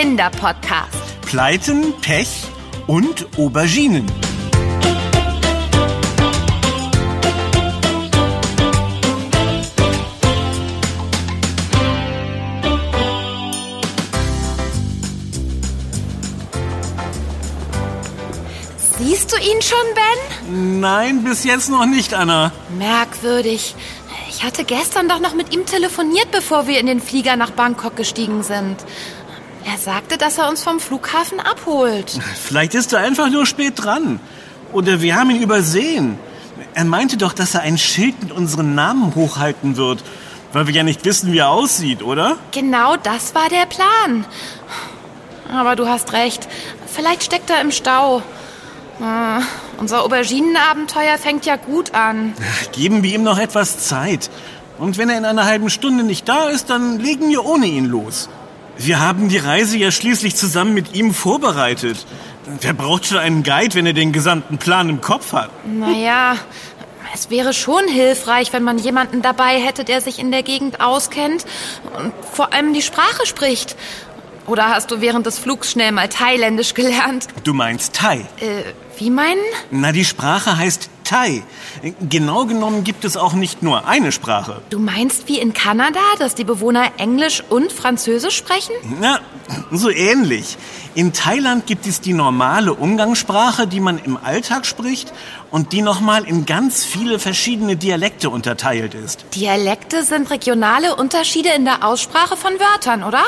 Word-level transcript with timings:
Kinderpodcast. 0.00 1.20
Pleiten, 1.26 1.92
Pech 2.00 2.46
und 2.86 3.26
Auberginen. 3.36 4.06
Siehst 18.96 19.30
du 19.30 19.36
ihn 19.36 19.60
schon, 19.60 19.76
Ben? 19.94 20.80
Nein, 20.80 21.24
bis 21.24 21.44
jetzt 21.44 21.68
noch 21.68 21.84
nicht, 21.84 22.14
Anna. 22.14 22.52
Merkwürdig. 22.78 23.74
Ich 24.30 24.44
hatte 24.44 24.64
gestern 24.64 25.06
doch 25.06 25.20
noch 25.20 25.34
mit 25.34 25.52
ihm 25.52 25.66
telefoniert, 25.66 26.30
bevor 26.30 26.66
wir 26.66 26.80
in 26.80 26.86
den 26.86 27.02
Flieger 27.02 27.36
nach 27.36 27.50
Bangkok 27.50 27.96
gestiegen 27.96 28.42
sind. 28.42 28.78
Er 29.64 29.78
sagte, 29.78 30.16
dass 30.18 30.38
er 30.38 30.48
uns 30.48 30.62
vom 30.62 30.80
Flughafen 30.80 31.40
abholt. 31.40 32.18
Vielleicht 32.42 32.74
ist 32.74 32.92
er 32.92 33.00
einfach 33.00 33.30
nur 33.30 33.46
spät 33.46 33.74
dran. 33.76 34.20
Oder 34.72 35.00
wir 35.00 35.16
haben 35.16 35.30
ihn 35.30 35.42
übersehen. 35.42 36.18
Er 36.74 36.84
meinte 36.84 37.16
doch, 37.16 37.32
dass 37.32 37.54
er 37.54 37.62
ein 37.62 37.78
Schild 37.78 38.22
mit 38.22 38.32
unseren 38.32 38.74
Namen 38.74 39.14
hochhalten 39.14 39.76
wird. 39.76 40.02
Weil 40.52 40.66
wir 40.66 40.74
ja 40.74 40.82
nicht 40.82 41.04
wissen, 41.04 41.32
wie 41.32 41.38
er 41.38 41.50
aussieht, 41.50 42.02
oder? 42.02 42.36
Genau 42.50 42.96
das 42.96 43.34
war 43.34 43.48
der 43.48 43.66
Plan. 43.66 44.24
Aber 45.52 45.76
du 45.76 45.88
hast 45.88 46.12
recht. 46.12 46.48
Vielleicht 46.86 47.24
steckt 47.24 47.50
er 47.50 47.60
im 47.60 47.70
Stau. 47.70 48.22
Ah, 49.00 49.40
unser 49.78 50.02
Auberginenabenteuer 50.02 51.16
fängt 51.18 51.46
ja 51.46 51.56
gut 51.56 51.94
an. 51.94 52.34
Geben 52.72 53.02
wir 53.02 53.14
ihm 53.14 53.22
noch 53.22 53.38
etwas 53.38 53.86
Zeit. 53.86 54.30
Und 54.78 54.98
wenn 54.98 55.08
er 55.08 55.18
in 55.18 55.24
einer 55.24 55.44
halben 55.44 55.70
Stunde 55.70 56.04
nicht 56.04 56.28
da 56.28 56.48
ist, 56.48 56.70
dann 56.70 56.98
legen 56.98 57.28
wir 57.28 57.44
ohne 57.44 57.66
ihn 57.66 57.86
los. 57.86 58.28
Wir 58.82 58.98
haben 58.98 59.28
die 59.28 59.36
Reise 59.36 59.76
ja 59.76 59.90
schließlich 59.90 60.36
zusammen 60.36 60.72
mit 60.72 60.94
ihm 60.94 61.12
vorbereitet. 61.12 62.06
Wer 62.62 62.72
braucht 62.72 63.04
schon 63.04 63.18
einen 63.18 63.42
Guide, 63.42 63.74
wenn 63.74 63.84
er 63.84 63.92
den 63.92 64.10
gesamten 64.10 64.56
Plan 64.56 64.88
im 64.88 65.02
Kopf 65.02 65.34
hat? 65.34 65.50
Naja, 65.66 66.36
es 67.12 67.28
wäre 67.28 67.52
schon 67.52 67.86
hilfreich, 67.88 68.54
wenn 68.54 68.62
man 68.62 68.78
jemanden 68.78 69.20
dabei 69.20 69.60
hätte, 69.60 69.84
der 69.84 70.00
sich 70.00 70.18
in 70.18 70.30
der 70.30 70.42
Gegend 70.42 70.80
auskennt 70.80 71.44
und 71.94 72.14
vor 72.32 72.54
allem 72.54 72.72
die 72.72 72.80
Sprache 72.80 73.26
spricht. 73.26 73.76
Oder 74.46 74.70
hast 74.70 74.90
du 74.90 75.02
während 75.02 75.26
des 75.26 75.38
Flugs 75.38 75.72
schnell 75.72 75.92
mal 75.92 76.08
Thailändisch 76.08 76.72
gelernt? 76.72 77.28
Du 77.44 77.52
meinst 77.52 77.96
Thai. 77.96 78.26
Äh, 78.40 78.62
wie 78.96 79.10
meinen? 79.10 79.42
Na, 79.70 79.92
die 79.92 80.06
Sprache 80.06 80.56
heißt 80.56 80.88
Thai. 81.10 81.42
Genau 82.08 82.46
genommen 82.46 82.84
gibt 82.84 83.04
es 83.04 83.16
auch 83.16 83.32
nicht 83.32 83.64
nur 83.64 83.88
eine 83.88 84.12
Sprache. 84.12 84.62
Du 84.70 84.78
meinst 84.78 85.26
wie 85.26 85.40
in 85.40 85.52
Kanada, 85.52 85.98
dass 86.20 86.36
die 86.36 86.44
Bewohner 86.44 86.92
Englisch 86.98 87.42
und 87.48 87.72
Französisch 87.72 88.36
sprechen? 88.36 88.74
Na, 89.00 89.18
so 89.72 89.90
ähnlich. 89.90 90.56
In 90.94 91.12
Thailand 91.12 91.66
gibt 91.66 91.88
es 91.88 92.00
die 92.00 92.12
normale 92.12 92.74
Umgangssprache, 92.74 93.66
die 93.66 93.80
man 93.80 93.98
im 93.98 94.18
Alltag 94.18 94.66
spricht 94.66 95.12
und 95.50 95.72
die 95.72 95.82
nochmal 95.82 96.22
in 96.28 96.46
ganz 96.46 96.84
viele 96.84 97.18
verschiedene 97.18 97.74
Dialekte 97.74 98.30
unterteilt 98.30 98.94
ist. 98.94 99.24
Dialekte 99.34 100.04
sind 100.04 100.30
regionale 100.30 100.94
Unterschiede 100.94 101.48
in 101.48 101.64
der 101.64 101.84
Aussprache 101.84 102.36
von 102.36 102.52
Wörtern, 102.60 103.02
oder? 103.02 103.24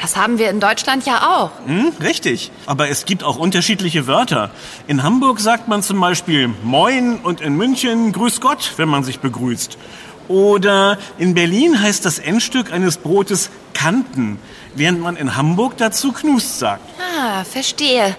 Das 0.00 0.16
haben 0.16 0.38
wir 0.38 0.50
in 0.50 0.60
Deutschland 0.60 1.06
ja 1.06 1.36
auch. 1.36 1.50
Hm, 1.66 1.92
richtig. 2.02 2.50
Aber 2.66 2.88
es 2.88 3.04
gibt 3.04 3.24
auch 3.24 3.36
unterschiedliche 3.36 4.06
Wörter. 4.06 4.50
In 4.86 5.02
Hamburg 5.02 5.40
sagt 5.40 5.68
man 5.68 5.82
zum 5.82 6.00
Beispiel 6.00 6.48
Moin 6.62 7.18
und 7.22 7.40
in 7.40 7.56
München 7.56 8.12
Grüß 8.12 8.40
Gott, 8.40 8.72
wenn 8.76 8.88
man 8.88 9.04
sich 9.04 9.20
begrüßt. 9.20 9.78
Oder 10.28 10.98
in 11.18 11.34
Berlin 11.34 11.80
heißt 11.80 12.04
das 12.04 12.18
Endstück 12.18 12.72
eines 12.72 12.96
Brotes 12.96 13.50
Kanten, 13.74 14.38
während 14.74 15.00
man 15.00 15.16
in 15.16 15.36
Hamburg 15.36 15.76
dazu 15.76 16.12
Knust 16.12 16.58
sagt. 16.58 16.82
Ah, 16.98 17.44
verstehe. 17.44 18.16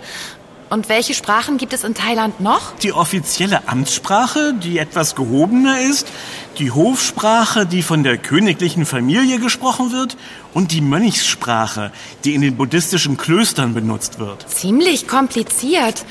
Und 0.70 0.90
welche 0.90 1.14
Sprachen 1.14 1.58
gibt 1.58 1.72
es 1.72 1.86
in 1.86 1.94
Thailand 1.94 2.42
noch? 2.42 2.76
Die 2.84 2.92
offizielle 2.92 3.68
Amtssprache, 3.70 4.54
die 4.54 4.80
etwas 4.80 5.16
gehobener 5.16 5.80
ist, 5.80 6.08
die 6.60 6.72
Hofsprache, 6.72 7.66
die 7.66 7.82
von 7.84 8.04
der 8.04 8.18
königlichen 8.18 8.86
Familie 8.86 9.40
gesprochen 9.40 9.94
wird, 9.94 10.18
und 10.54 10.72
die 10.72 10.82
Mönchssprache, 10.82 11.92
die 12.26 12.34
in 12.34 12.42
den 12.42 12.58
buddhistischen 12.58 13.16
Klöstern 13.16 13.74
benutzt 13.74 14.20
wird. 14.20 14.50
Ziemlich 14.50 15.08
kompliziert. 15.08 16.04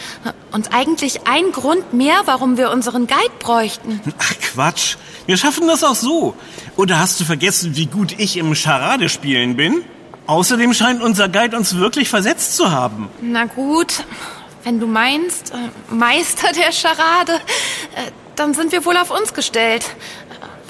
Und 0.53 0.73
eigentlich 0.73 1.27
ein 1.27 1.53
Grund 1.53 1.93
mehr, 1.93 2.23
warum 2.25 2.57
wir 2.57 2.71
unseren 2.71 3.07
Guide 3.07 3.35
bräuchten. 3.41 4.01
Ach 4.19 4.35
Quatsch, 4.41 4.97
wir 5.27 5.37
schaffen 5.37 5.67
das 5.67 5.85
auch 5.85 5.97
so. 5.97 6.35
Oder 6.77 6.99
hast 6.99 7.21
du 7.21 7.25
vergessen, 7.25 7.77
wie 7.77 7.87
gut 7.87 8.15
ich 8.19 8.37
im 8.37 8.55
Charade 8.55 9.09
spielen 9.09 9.57
bin? 9.57 9.83
Außerdem 10.27 10.75
scheint 10.75 11.03
unser 11.03 11.29
Guide 11.29 11.57
uns 11.57 11.77
wirklich 11.77 12.09
versetzt 12.09 12.57
zu 12.57 12.71
haben. 12.71 13.09
Na 13.21 13.45
gut, 13.45 14.05
wenn 14.67 14.81
du 14.81 14.89
meinst, 14.89 15.53
äh, 15.53 15.95
Meister 15.95 16.51
der 16.53 16.73
Charade, 16.73 17.35
äh, 17.35 18.11
dann 18.35 18.53
sind 18.53 18.73
wir 18.73 18.85
wohl 18.85 18.97
auf 18.97 19.13
uns 19.13 19.33
gestellt. 19.33 19.87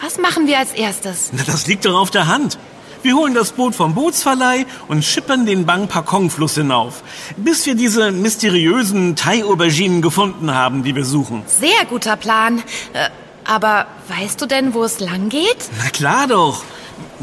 Was 0.02 0.18
machen 0.18 0.46
wir 0.46 0.58
als 0.58 0.74
erstes? 0.74 1.30
Na, 1.32 1.42
das 1.44 1.66
liegt 1.66 1.86
doch 1.86 1.98
auf 1.98 2.10
der 2.10 2.26
Hand. 2.26 2.58
Wir 3.02 3.16
holen 3.16 3.32
das 3.32 3.52
Boot 3.52 3.74
vom 3.74 3.94
Bootsverleih 3.94 4.66
und 4.88 5.02
schippern 5.02 5.46
den 5.46 5.64
Bang 5.64 5.88
Pakong-Fluss 5.88 6.56
hinauf, 6.56 7.02
bis 7.38 7.64
wir 7.64 7.74
diese 7.74 8.12
mysteriösen 8.12 9.16
Thai-Auberginen 9.16 10.02
gefunden 10.02 10.52
haben, 10.52 10.82
die 10.82 10.94
wir 10.94 11.06
suchen. 11.06 11.42
Sehr 11.46 11.86
guter 11.88 12.16
Plan. 12.16 12.62
Äh, 12.92 13.08
aber 13.44 13.86
weißt 14.08 14.42
du 14.42 14.44
denn, 14.44 14.74
wo 14.74 14.84
es 14.84 15.00
lang 15.00 15.30
geht? 15.30 15.70
Na 15.82 15.88
klar 15.88 16.26
doch. 16.26 16.62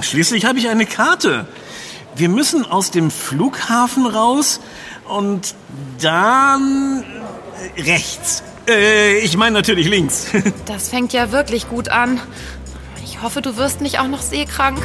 Schließlich 0.01 0.45
habe 0.45 0.57
ich 0.57 0.69
eine 0.69 0.87
Karte. 0.87 1.45
Wir 2.15 2.29
müssen 2.29 2.65
aus 2.65 2.89
dem 2.89 3.11
Flughafen 3.11 4.07
raus 4.07 4.59
und 5.07 5.55
dann 6.01 7.03
äh, 7.75 7.81
rechts. 7.81 8.43
Äh, 8.67 9.19
ich 9.19 9.35
meine 9.37 9.53
natürlich 9.53 9.87
links. 9.87 10.27
Das 10.65 10.89
fängt 10.89 11.13
ja 11.13 11.31
wirklich 11.31 11.69
gut 11.69 11.89
an. 11.89 12.19
Ich 13.03 13.21
hoffe, 13.21 13.41
du 13.41 13.57
wirst 13.57 13.81
nicht 13.81 13.99
auch 13.99 14.07
noch 14.07 14.21
seekrank. 14.21 14.81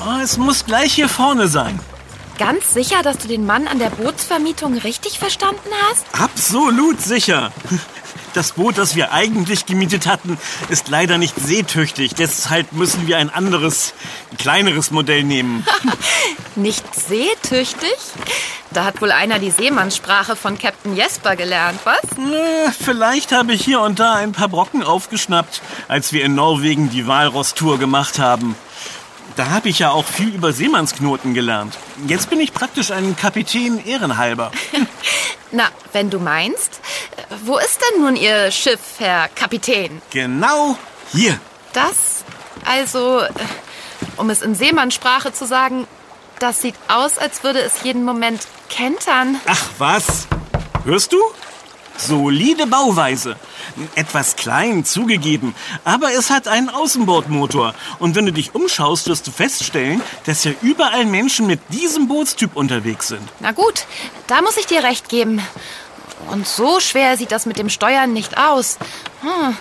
Oh, 0.00 0.22
es 0.22 0.38
muss 0.38 0.64
gleich 0.64 0.92
hier 0.94 1.08
vorne 1.08 1.48
sein. 1.48 1.78
Ganz 2.38 2.74
sicher, 2.74 3.02
dass 3.02 3.18
du 3.18 3.28
den 3.28 3.46
Mann 3.46 3.66
an 3.66 3.78
der 3.78 3.88
Bootsvermietung 3.90 4.76
richtig 4.78 5.18
verstanden 5.18 5.70
hast? 5.88 6.06
Absolut 6.12 7.00
sicher. 7.00 7.50
Das 8.36 8.52
Boot, 8.52 8.76
das 8.76 8.94
wir 8.94 9.12
eigentlich 9.12 9.64
gemietet 9.64 10.06
hatten, 10.06 10.36
ist 10.68 10.88
leider 10.88 11.16
nicht 11.16 11.36
seetüchtig. 11.40 12.14
Deshalb 12.16 12.70
müssen 12.72 13.06
wir 13.06 13.16
ein 13.16 13.30
anderes, 13.30 13.94
kleineres 14.36 14.90
Modell 14.90 15.22
nehmen. 15.22 15.66
nicht 16.54 16.84
seetüchtig? 16.94 17.96
Da 18.72 18.84
hat 18.84 19.00
wohl 19.00 19.10
einer 19.10 19.38
die 19.38 19.50
Seemannssprache 19.50 20.36
von 20.36 20.58
Captain 20.58 20.94
Jesper 20.94 21.34
gelernt, 21.34 21.80
was? 21.84 22.02
Äh, 22.18 22.72
vielleicht 22.78 23.32
habe 23.32 23.54
ich 23.54 23.64
hier 23.64 23.80
und 23.80 24.00
da 24.00 24.16
ein 24.16 24.32
paar 24.32 24.48
Brocken 24.48 24.82
aufgeschnappt, 24.82 25.62
als 25.88 26.12
wir 26.12 26.22
in 26.22 26.34
Norwegen 26.34 26.90
die 26.90 27.06
Walross-Tour 27.06 27.78
gemacht 27.78 28.18
haben. 28.18 28.54
Da 29.36 29.48
habe 29.48 29.70
ich 29.70 29.78
ja 29.78 29.92
auch 29.92 30.04
viel 30.04 30.28
über 30.28 30.52
Seemannsknoten 30.52 31.32
gelernt. 31.32 31.78
Jetzt 32.06 32.28
bin 32.28 32.40
ich 32.40 32.52
praktisch 32.52 32.90
ein 32.90 33.16
Kapitän 33.16 33.82
ehrenhalber. 33.82 34.50
Na, 35.52 35.64
wenn 35.92 36.10
du 36.10 36.18
meinst. 36.18 36.80
Wo 37.44 37.58
ist 37.58 37.80
denn 37.80 38.02
nun 38.02 38.16
Ihr 38.16 38.50
Schiff, 38.50 38.80
Herr 38.98 39.28
Kapitän? 39.28 40.00
Genau 40.10 40.78
hier. 41.12 41.38
Das, 41.72 42.24
also, 42.64 43.22
um 44.16 44.30
es 44.30 44.42
in 44.42 44.54
Seemannssprache 44.54 45.32
zu 45.32 45.46
sagen, 45.46 45.86
das 46.38 46.62
sieht 46.62 46.74
aus, 46.88 47.18
als 47.18 47.44
würde 47.44 47.60
es 47.60 47.82
jeden 47.82 48.04
Moment 48.04 48.46
kentern. 48.68 49.40
Ach 49.46 49.64
was? 49.78 50.26
Hörst 50.84 51.12
du? 51.12 51.18
Solide 51.98 52.66
Bauweise. 52.66 53.36
Etwas 53.94 54.36
klein, 54.36 54.84
zugegeben, 54.84 55.54
aber 55.84 56.12
es 56.12 56.30
hat 56.30 56.46
einen 56.46 56.68
Außenbordmotor. 56.68 57.74
Und 57.98 58.14
wenn 58.14 58.26
du 58.26 58.32
dich 58.32 58.54
umschaust, 58.54 59.08
wirst 59.08 59.26
du 59.26 59.30
feststellen, 59.30 60.02
dass 60.24 60.44
ja 60.44 60.52
überall 60.62 61.04
Menschen 61.04 61.46
mit 61.46 61.60
diesem 61.70 62.06
Bootstyp 62.06 62.54
unterwegs 62.54 63.08
sind. 63.08 63.28
Na 63.40 63.52
gut, 63.52 63.86
da 64.26 64.40
muss 64.42 64.56
ich 64.56 64.66
dir 64.66 64.82
recht 64.82 65.08
geben. 65.08 65.42
Und 66.30 66.46
so 66.46 66.80
schwer 66.80 67.16
sieht 67.16 67.30
das 67.30 67.46
mit 67.46 67.58
dem 67.58 67.68
Steuern 67.68 68.12
nicht 68.12 68.36
aus. 68.36 68.78
Hm. 69.22 69.56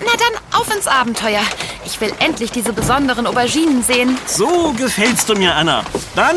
Na 0.00 0.12
dann, 0.12 0.60
auf 0.60 0.74
ins 0.74 0.86
Abenteuer. 0.86 1.42
Ich 1.84 2.00
will 2.00 2.12
endlich 2.20 2.50
diese 2.50 2.72
besonderen 2.72 3.26
Auberginen 3.26 3.82
sehen. 3.82 4.18
So 4.26 4.72
gefällst 4.76 5.28
du 5.28 5.34
mir, 5.34 5.54
Anna. 5.54 5.82
Dann 6.14 6.36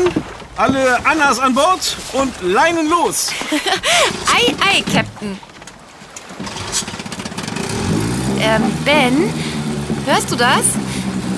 alle 0.56 1.04
Annas 1.06 1.38
an 1.38 1.54
Bord 1.54 1.96
und 2.12 2.32
Leinen 2.42 2.88
los. 2.88 3.28
ei, 4.34 4.54
ei, 4.60 4.82
Captain. 4.92 5.38
Ähm, 8.40 8.62
Ben, 8.84 9.32
hörst 10.06 10.30
du 10.30 10.36
das? 10.36 10.64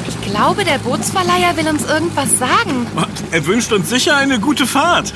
Ich 0.09 0.31
glaube, 0.31 0.65
der 0.65 0.79
Bootsverleiher 0.79 1.57
will 1.57 1.69
uns 1.69 1.85
irgendwas 1.85 2.39
sagen. 2.39 2.87
Er 3.31 3.47
wünscht 3.47 3.73
uns 3.73 3.89
sicher 3.89 4.17
eine 4.17 4.39
gute 4.41 4.67
Fahrt. 4.67 5.13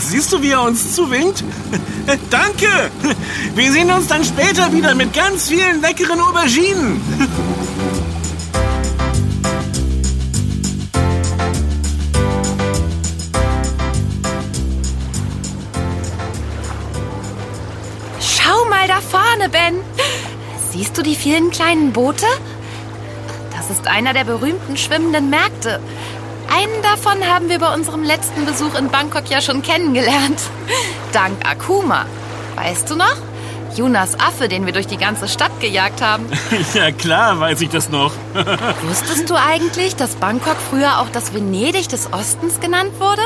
Siehst 0.00 0.32
du, 0.32 0.42
wie 0.42 0.50
er 0.50 0.62
uns 0.62 0.94
zuwinkt? 0.94 1.44
Danke! 2.30 2.90
Wir 3.54 3.70
sehen 3.70 3.90
uns 3.90 4.06
dann 4.08 4.24
später 4.24 4.72
wieder 4.72 4.94
mit 4.94 5.12
ganz 5.12 5.48
vielen 5.48 5.80
leckeren 5.80 6.20
Auberginen. 6.20 7.00
Schau 18.20 18.64
mal 18.68 18.88
da 18.88 19.00
vorne, 19.00 19.48
Ben. 19.50 19.76
Siehst 20.72 20.96
du 20.96 21.02
die 21.02 21.14
vielen 21.14 21.50
kleinen 21.50 21.92
Boote? 21.92 22.26
Das 23.56 23.70
ist 23.70 23.86
einer 23.86 24.14
der 24.14 24.24
berühmten 24.24 24.76
schwimmenden 24.76 25.30
Märkte. 25.30 25.78
Einen 26.52 26.82
davon 26.82 27.24
haben 27.26 27.48
wir 27.48 27.60
bei 27.60 27.72
unserem 27.72 28.02
letzten 28.02 28.44
Besuch 28.44 28.74
in 28.74 28.88
Bangkok 28.88 29.30
ja 29.30 29.40
schon 29.40 29.62
kennengelernt. 29.62 30.40
Dank 31.12 31.48
Akuma. 31.48 32.06
Weißt 32.56 32.90
du 32.90 32.96
noch? 32.96 33.16
Jonas 33.76 34.18
Affe, 34.18 34.48
den 34.48 34.66
wir 34.66 34.72
durch 34.72 34.88
die 34.88 34.96
ganze 34.96 35.28
Stadt 35.28 35.60
gejagt 35.60 36.02
haben. 36.02 36.26
Ja 36.74 36.90
klar, 36.90 37.38
weiß 37.38 37.60
ich 37.60 37.68
das 37.68 37.88
noch. 37.88 38.12
Wusstest 38.82 39.30
du 39.30 39.34
eigentlich, 39.34 39.94
dass 39.96 40.16
Bangkok 40.16 40.56
früher 40.70 40.98
auch 40.98 41.08
das 41.10 41.32
Venedig 41.32 41.88
des 41.88 42.12
Ostens 42.12 42.58
genannt 42.60 42.92
wurde? 42.98 43.22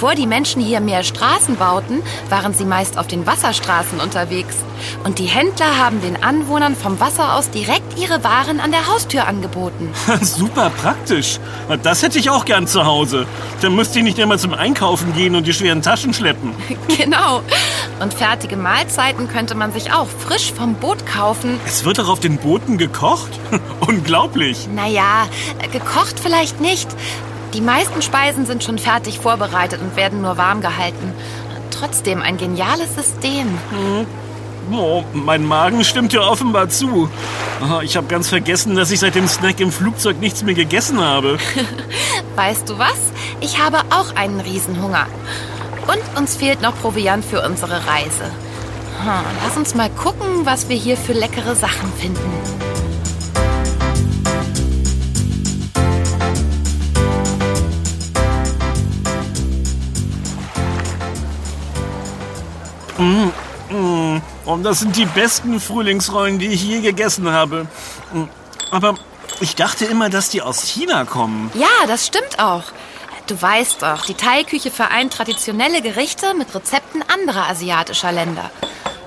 Bevor 0.00 0.14
die 0.14 0.26
Menschen 0.26 0.62
hier 0.62 0.80
mehr 0.80 1.02
Straßen 1.02 1.56
bauten, 1.56 2.02
waren 2.30 2.54
sie 2.54 2.64
meist 2.64 2.96
auf 2.96 3.06
den 3.06 3.26
Wasserstraßen 3.26 4.00
unterwegs. 4.00 4.56
Und 5.04 5.18
die 5.18 5.26
Händler 5.26 5.76
haben 5.76 6.00
den 6.00 6.22
Anwohnern 6.22 6.74
vom 6.74 6.98
Wasser 7.00 7.34
aus 7.34 7.50
direkt 7.50 7.98
ihre 7.98 8.24
Waren 8.24 8.60
an 8.60 8.70
der 8.70 8.86
Haustür 8.86 9.26
angeboten. 9.26 9.90
Super 10.22 10.70
praktisch. 10.70 11.38
Das 11.82 12.02
hätte 12.02 12.18
ich 12.18 12.30
auch 12.30 12.46
gern 12.46 12.66
zu 12.66 12.86
Hause. 12.86 13.26
Dann 13.60 13.76
müsste 13.76 13.98
ich 13.98 14.04
nicht 14.06 14.18
immer 14.18 14.38
zum 14.38 14.54
Einkaufen 14.54 15.12
gehen 15.12 15.34
und 15.34 15.46
die 15.46 15.52
schweren 15.52 15.82
Taschen 15.82 16.14
schleppen. 16.14 16.54
genau. 16.96 17.42
Und 18.00 18.14
fertige 18.14 18.56
Mahlzeiten 18.56 19.28
könnte 19.28 19.54
man 19.54 19.70
sich 19.70 19.92
auch 19.92 20.08
frisch 20.08 20.50
vom 20.50 20.76
Boot 20.76 21.04
kaufen. 21.04 21.60
Es 21.66 21.84
wird 21.84 21.98
doch 21.98 22.08
auf 22.08 22.20
den 22.20 22.38
Booten 22.38 22.78
gekocht? 22.78 23.38
Unglaublich. 23.86 24.66
Naja, 24.74 25.28
gekocht 25.70 26.18
vielleicht 26.18 26.58
nicht. 26.58 26.88
Die 27.54 27.60
meisten 27.60 28.00
Speisen 28.02 28.46
sind 28.46 28.62
schon 28.62 28.78
fertig 28.78 29.18
vorbereitet 29.18 29.80
und 29.80 29.96
werden 29.96 30.22
nur 30.22 30.36
warm 30.36 30.60
gehalten. 30.60 31.12
Trotzdem 31.70 32.22
ein 32.22 32.36
geniales 32.36 32.94
System. 32.94 33.58
Oh, 34.72 35.02
mein 35.12 35.44
Magen 35.44 35.82
stimmt 35.82 36.12
ja 36.12 36.20
offenbar 36.20 36.68
zu. 36.68 37.10
Ah, 37.60 37.80
Ich 37.82 37.96
habe 37.96 38.06
ganz 38.06 38.28
vergessen, 38.28 38.76
dass 38.76 38.90
ich 38.90 39.00
seit 39.00 39.14
dem 39.14 39.26
Snack 39.26 39.58
im 39.60 39.72
Flugzeug 39.72 40.20
nichts 40.20 40.42
mehr 40.44 40.54
gegessen 40.54 41.00
habe. 41.00 41.38
Weißt 42.36 42.68
du 42.68 42.78
was? 42.78 42.98
Ich 43.40 43.58
habe 43.58 43.78
auch 43.90 44.14
einen 44.14 44.40
Riesenhunger. 44.40 45.06
Und 45.88 46.18
uns 46.20 46.36
fehlt 46.36 46.62
noch 46.62 46.78
Proviant 46.80 47.24
für 47.24 47.42
unsere 47.44 47.72
Reise. 47.86 48.24
Hm, 49.02 49.24
lass 49.44 49.56
uns 49.56 49.74
mal 49.74 49.90
gucken, 49.90 50.44
was 50.44 50.68
wir 50.68 50.76
hier 50.76 50.96
für 50.96 51.14
leckere 51.14 51.56
Sachen 51.56 51.90
finden. 51.94 52.20
Und 63.00 64.62
das 64.62 64.80
sind 64.80 64.96
die 64.96 65.06
besten 65.06 65.58
Frühlingsrollen, 65.60 66.38
die 66.38 66.48
ich 66.48 66.62
je 66.62 66.80
gegessen 66.80 67.30
habe. 67.30 67.66
Aber 68.70 68.94
ich 69.40 69.56
dachte 69.56 69.86
immer, 69.86 70.10
dass 70.10 70.28
die 70.28 70.42
aus 70.42 70.62
China 70.62 71.04
kommen. 71.04 71.50
Ja, 71.54 71.86
das 71.86 72.06
stimmt 72.06 72.38
auch. 72.38 72.64
Du 73.26 73.40
weißt 73.40 73.82
doch, 73.82 74.04
die 74.04 74.14
Thai-Küche 74.14 74.70
vereint 74.70 75.12
traditionelle 75.12 75.82
Gerichte 75.82 76.34
mit 76.34 76.54
Rezepten 76.54 77.02
anderer 77.08 77.48
asiatischer 77.48 78.12
Länder. 78.12 78.50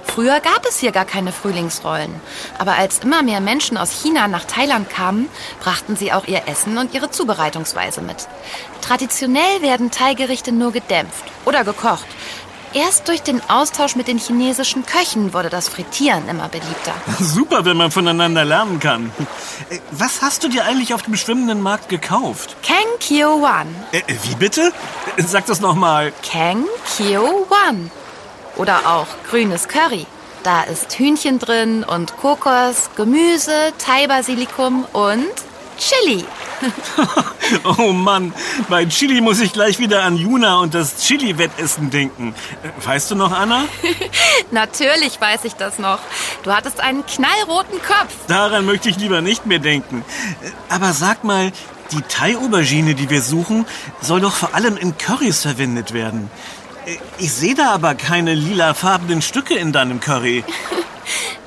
Früher 0.06 0.40
gab 0.40 0.66
es 0.68 0.80
hier 0.80 0.92
gar 0.92 1.06
keine 1.06 1.32
Frühlingsrollen. 1.32 2.14
Aber 2.60 2.74
als 2.78 3.00
immer 3.00 3.24
mehr 3.24 3.42
Menschen 3.42 3.78
aus 3.78 3.92
China 3.92 4.28
nach 4.28 4.46
Thailand 4.46 4.90
kamen, 4.90 5.28
brachten 5.60 5.96
sie 5.96 6.14
auch 6.14 6.28
ihr 6.28 6.44
Essen 6.48 6.78
und 6.78 6.94
ihre 6.94 7.10
Zubereitungsweise 7.10 8.02
mit. 8.02 8.28
Traditionell 8.82 9.62
werden 9.62 9.90
Thai-Gerichte 9.90 10.52
nur 10.52 10.72
gedämpft 10.72 11.24
oder 11.46 11.64
gekocht. 11.64 12.06
Erst 12.74 13.08
durch 13.08 13.22
den 13.22 13.40
Austausch 13.50 13.96
mit 13.96 14.08
den 14.08 14.18
chinesischen 14.18 14.86
Köchen 14.86 15.34
wurde 15.34 15.50
das 15.50 15.70
Frittieren 15.70 16.28
immer 16.28 16.50
beliebter. 16.50 16.94
Super, 17.20 17.66
wenn 17.66 17.78
man 17.78 17.92
voneinander 17.92 18.46
lernen 18.46 18.80
kann. 18.80 19.12
Äh, 19.70 19.80
Was 19.92 20.22
hast 20.22 20.44
du 20.44 20.48
dir 20.50 20.66
eigentlich 20.66 20.94
auf 20.94 21.04
dem 21.04 21.16
schwimmenden 21.16 21.62
Markt 21.62 21.90
gekauft? 21.90 22.56
Kang 22.66 22.78
Kio 23.00 23.42
Wan. 23.42 23.68
Äh, 23.92 24.02
wie 24.24 24.36
bitte? 24.36 24.72
Äh, 25.18 25.24
Sag 25.24 25.46
das 25.46 25.62
nochmal. 25.62 26.14
Kang 26.28 26.66
Kio 26.98 27.46
Wan. 27.50 27.92
Oder 28.56 28.80
auch 28.86 29.08
grünes 29.30 29.68
Curry. 29.68 30.06
Da 30.44 30.64
ist 30.64 30.98
Hühnchen 30.98 31.40
drin 31.40 31.84
und 31.84 32.18
Kokos, 32.18 32.90
Gemüse, 32.98 33.72
Thai-Basilikum 33.78 34.86
und 34.94 35.26
Chili. 35.88 36.24
Oh 37.78 37.92
Mann, 37.92 38.34
bei 38.70 38.86
Chili 38.86 39.20
muss 39.20 39.42
ich 39.42 39.52
gleich 39.52 39.78
wieder 39.78 40.04
an 40.04 40.16
Juna 40.16 40.56
und 40.60 40.74
das 40.74 40.98
Chili-Wettessen 41.06 41.90
denken. 41.90 42.34
Äh, 42.64 42.86
Weißt 42.88 43.12
du 43.12 43.16
noch, 43.16 43.34
Anna? 43.34 43.66
Natürlich 44.52 45.20
weiß 45.20 45.44
ich 45.44 45.54
das 45.54 45.78
noch. 45.78 46.00
Du 46.44 46.54
hattest 46.54 46.80
einen 46.80 47.06
knallroten 47.06 47.80
Kopf. 47.82 48.14
Daran 48.28 48.66
möchte 48.66 48.90
ich 48.90 48.98
lieber 48.98 49.20
nicht 49.22 49.46
mehr 49.46 49.60
denken. 49.60 50.06
Äh, 50.42 50.52
Aber 50.74 50.94
sag 50.94 51.26
mal, 51.26 51.52
die 51.92 52.02
Thai-Aubergine, 52.02 52.96
die 52.96 53.10
wir 53.10 53.22
suchen, 53.22 53.66
soll 54.02 54.22
doch 54.22 54.34
vor 54.34 54.56
allem 54.56 54.78
in 54.78 54.98
Currys 54.98 55.42
verwendet 55.42 55.94
werden. 55.94 56.32
Äh, 56.86 56.96
Ich 57.20 57.34
sehe 57.34 57.56
da 57.56 57.72
aber 57.72 57.94
keine 57.96 58.34
lilafarbenen 58.36 59.22
Stücke 59.22 59.56
in 59.56 59.74
deinem 59.74 60.00
Curry. 60.00 60.46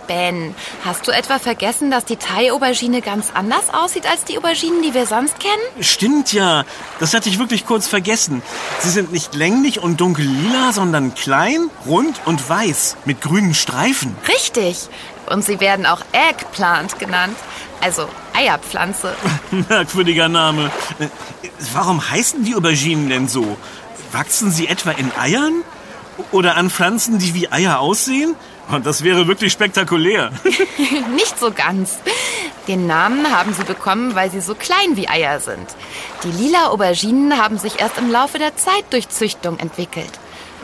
Ben, 0.06 0.55
hast 0.85 1.06
du 1.08 1.12
etwa 1.12 1.38
vergessen, 1.38 1.91
dass 1.91 2.05
die 2.05 2.17
Thai-Aubergine 2.17 3.03
ganz 3.03 3.31
anders 3.35 3.73
aussieht 3.73 4.08
als 4.08 4.25
die 4.25 4.38
Auberginen, 4.38 4.82
die 4.82 4.94
wir 4.94 5.06
sonst 5.06 5.41
kennen? 5.41 5.62
Stimmt 5.81 6.32
ja, 6.32 6.64
das 7.00 7.14
hatte 7.14 7.29
ich 7.29 7.38
wirklich 7.38 7.67
kurz 7.67 7.87
vergessen. 7.87 8.43
Sie 8.81 8.91
sind 8.91 9.12
nicht 9.12 9.35
länglich 9.35 9.81
und 9.81 10.00
dunkellila, 10.00 10.73
sondern 10.73 11.14
klein, 11.14 11.70
rund 11.87 12.20
und 12.25 12.49
weiß 12.49 12.97
mit 13.05 13.20
grünen 13.20 13.55
Streifen. 13.55 14.17
Richtig. 14.29 14.88
Und 15.29 15.44
sie 15.44 15.61
werden 15.61 15.87
auch 15.87 16.03
Eggplant 16.12 16.99
genannt. 16.99 17.37
Also 17.81 18.08
Eierpflanze. 18.32 19.14
Merkwürdiger 19.69 20.29
Name. 20.29 20.70
Warum 21.73 22.08
heißen 22.08 22.44
die 22.44 22.55
Auberginen 22.55 23.08
denn 23.08 23.29
so? 23.29 23.56
Wachsen 24.13 24.51
sie 24.51 24.69
etwa 24.69 24.93
in 24.93 25.10
Eiern? 25.19 25.63
Oder 26.32 26.56
an 26.56 26.70
Pflanzen, 26.70 27.19
die 27.19 27.34
wie 27.34 27.51
Eier 27.51 27.81
aussehen? 27.81 28.36
Und 28.69 28.85
das 28.85 29.05
wäre 29.05 29.29
wirklich 29.29 29.53
spektakulär. 29.53 30.31
Nicht 31.15 31.39
so 31.39 31.53
ganz. 31.53 31.99
Den 32.67 32.87
Namen 32.87 33.31
haben 33.31 33.55
sie 33.55 33.65
bekommen, 33.65 34.15
weil 34.15 34.31
sie 34.31 34.41
so 34.41 34.55
klein 34.55 34.96
wie 34.96 35.08
Eier 35.08 35.39
sind. 35.41 35.67
Die 36.25 36.32
lila 36.32 36.69
Auberginen 36.69 37.39
haben 37.39 37.58
sich 37.58 37.81
erst 37.81 37.99
im 37.99 38.11
Laufe 38.11 38.39
der 38.39 38.56
Zeit 38.56 38.85
durch 38.91 39.08
Züchtung 39.08 39.58
entwickelt. 39.58 40.11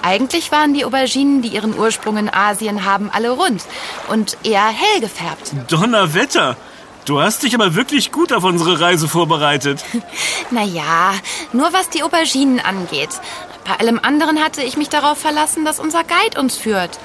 Eigentlich 0.03 0.51
waren 0.51 0.75
die 0.75 0.85
Auberginen, 0.85 1.43
die 1.43 1.49
ihren 1.49 1.79
Ursprung 1.79 2.17
in 2.17 2.29
Asien 2.29 2.85
haben, 2.85 3.09
alle 3.13 3.31
rund 3.31 3.63
und 4.09 4.37
eher 4.43 4.67
hell 4.67 5.01
gefärbt. 5.01 5.53
Donnerwetter! 5.69 6.57
Du 7.05 7.21
hast 7.21 7.43
dich 7.43 7.55
aber 7.55 7.75
wirklich 7.75 8.13
gut 8.13 8.33
auf 8.33 8.45
unsere 8.45 8.81
Reise 8.81 9.09
vorbereitet. 9.09 9.85
Naja, 10.51 11.15
nur 11.55 11.73
was 11.73 11.89
die 11.89 12.03
Auberginen 12.03 12.61
angeht. 12.61 13.09
Bei 13.65 13.79
allem 13.79 13.99
anderen 13.99 14.45
hatte 14.45 14.63
ich 14.63 14.77
mich 14.77 14.91
darauf 14.91 15.17
verlassen, 15.17 15.65
dass 15.65 15.81
unser 15.81 16.05
Guide 16.05 16.39
uns 16.39 16.57
führt. 16.59 16.99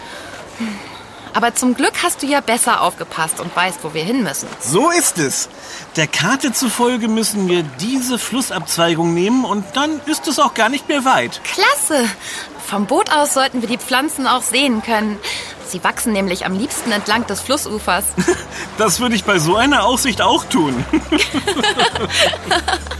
Aber 1.38 1.54
zum 1.54 1.76
Glück 1.76 1.94
hast 2.02 2.24
du 2.24 2.26
ja 2.26 2.42
besser 2.42 2.82
aufgepasst 2.82 3.40
und 3.40 3.56
weißt, 3.56 3.84
wo 3.84 3.94
wir 3.94 4.04
hin 4.04 4.24
müssen. 4.24 4.48
So 4.60 4.90
ist 4.90 5.20
es. 5.20 5.50
Der 5.96 6.08
Karte 6.08 6.52
zufolge 6.52 7.08
müssen 7.08 7.48
wir 7.48 7.62
diese 7.62 8.18
Flussabzweigung 8.18 9.14
nehmen 9.14 9.46
und 9.46 9.64
dann 9.76 10.02
ist 10.08 10.28
es 10.28 10.40
auch 10.40 10.56
gar 10.56 10.70
nicht 10.70 10.88
mehr 10.88 11.06
weit. 11.06 11.40
Klasse! 11.44 12.10
Vom 12.66 12.88
Boot 12.88 13.12
aus 13.12 13.36
sollten 13.36 13.62
wir 13.62 13.70
die 13.70 13.78
Pflanzen 13.78 14.26
auch 14.26 14.42
sehen 14.42 14.82
können. 14.82 15.20
Sie 15.68 15.84
wachsen 15.84 16.12
nämlich 16.12 16.44
am 16.44 16.58
liebsten 16.58 16.92
entlang 16.92 17.28
des 17.28 17.42
Flussufers. 17.42 18.06
Das 18.80 19.00
würde 19.00 19.16
ich 19.16 19.24
bei 19.24 19.38
so 19.38 19.56
einer 19.56 19.86
Aussicht 19.86 20.22
auch 20.22 20.44
tun. 20.46 20.86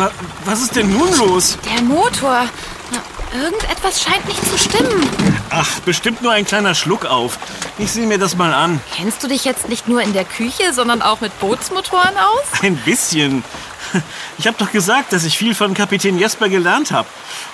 Wa- 0.00 0.10
Was 0.46 0.62
ist 0.62 0.74
denn 0.76 0.90
nun 0.96 1.14
los? 1.18 1.58
Der 1.74 1.82
Motor. 1.82 2.46
Na, 2.90 3.38
Irgendetwas 3.38 4.02
scheint 4.02 4.26
nicht 4.26 4.42
zu 4.50 4.58
stimmen. 4.58 5.08
Ach, 5.50 5.78
bestimmt 5.80 6.22
nur 6.22 6.32
ein 6.32 6.44
kleiner 6.44 6.74
Schluck 6.74 7.04
auf. 7.04 7.38
Ich 7.78 7.92
sehe 7.92 8.06
mir 8.06 8.18
das 8.18 8.34
mal 8.36 8.52
an. 8.54 8.80
Kennst 8.96 9.22
du 9.22 9.28
dich 9.28 9.44
jetzt 9.44 9.68
nicht 9.68 9.86
nur 9.88 10.00
in 10.02 10.12
der 10.12 10.24
Küche, 10.24 10.72
sondern 10.72 11.02
auch 11.02 11.20
mit 11.20 11.38
Bootsmotoren 11.38 12.16
aus? 12.16 12.42
Ein 12.62 12.76
bisschen. 12.76 13.44
Ich 14.38 14.46
habe 14.46 14.56
doch 14.58 14.70
gesagt, 14.72 15.12
dass 15.12 15.24
ich 15.24 15.36
viel 15.36 15.54
von 15.54 15.74
Kapitän 15.74 16.18
Jesper 16.18 16.48
gelernt 16.48 16.92
habe. 16.92 17.08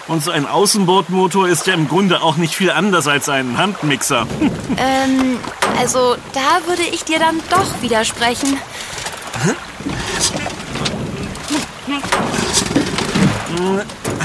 Und 0.07 0.23
so 0.23 0.31
ein 0.31 0.47
Außenbordmotor 0.47 1.49
ist 1.49 1.67
ja 1.67 1.75
im 1.75 1.89
Grunde 1.89 2.23
auch 2.23 2.37
nicht 2.37 2.55
viel 2.55 2.71
anders 2.71 3.07
als 3.09 3.29
ein 3.29 3.59
Handmixer. 3.59 4.27
Ähm, 4.79 5.39
also 5.79 6.17
da 6.35 6.67
würde 6.69 6.83
ich 6.83 7.03
dir 7.05 7.19
dann 7.19 7.41
doch 7.51 7.81
widersprechen. 7.81 8.59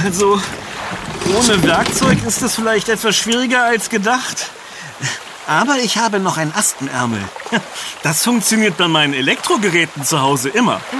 Also, 0.03 0.41
ohne 1.37 1.63
Werkzeug 1.63 2.17
ist 2.25 2.41
es 2.41 2.55
vielleicht 2.55 2.89
etwas 2.89 3.15
schwieriger 3.15 3.63
als 3.63 3.89
gedacht. 3.89 4.49
Aber 5.47 5.77
ich 5.77 5.97
habe 5.97 6.19
noch 6.19 6.37
ein 6.37 6.53
Ast 6.55 6.77
im 6.81 6.87
Ärmel. 6.87 7.21
Das 8.03 8.23
funktioniert 8.23 8.77
bei 8.77 8.87
meinen 8.87 9.13
Elektrogeräten 9.13 10.03
zu 10.03 10.21
Hause 10.21 10.49
immer. 10.49 10.81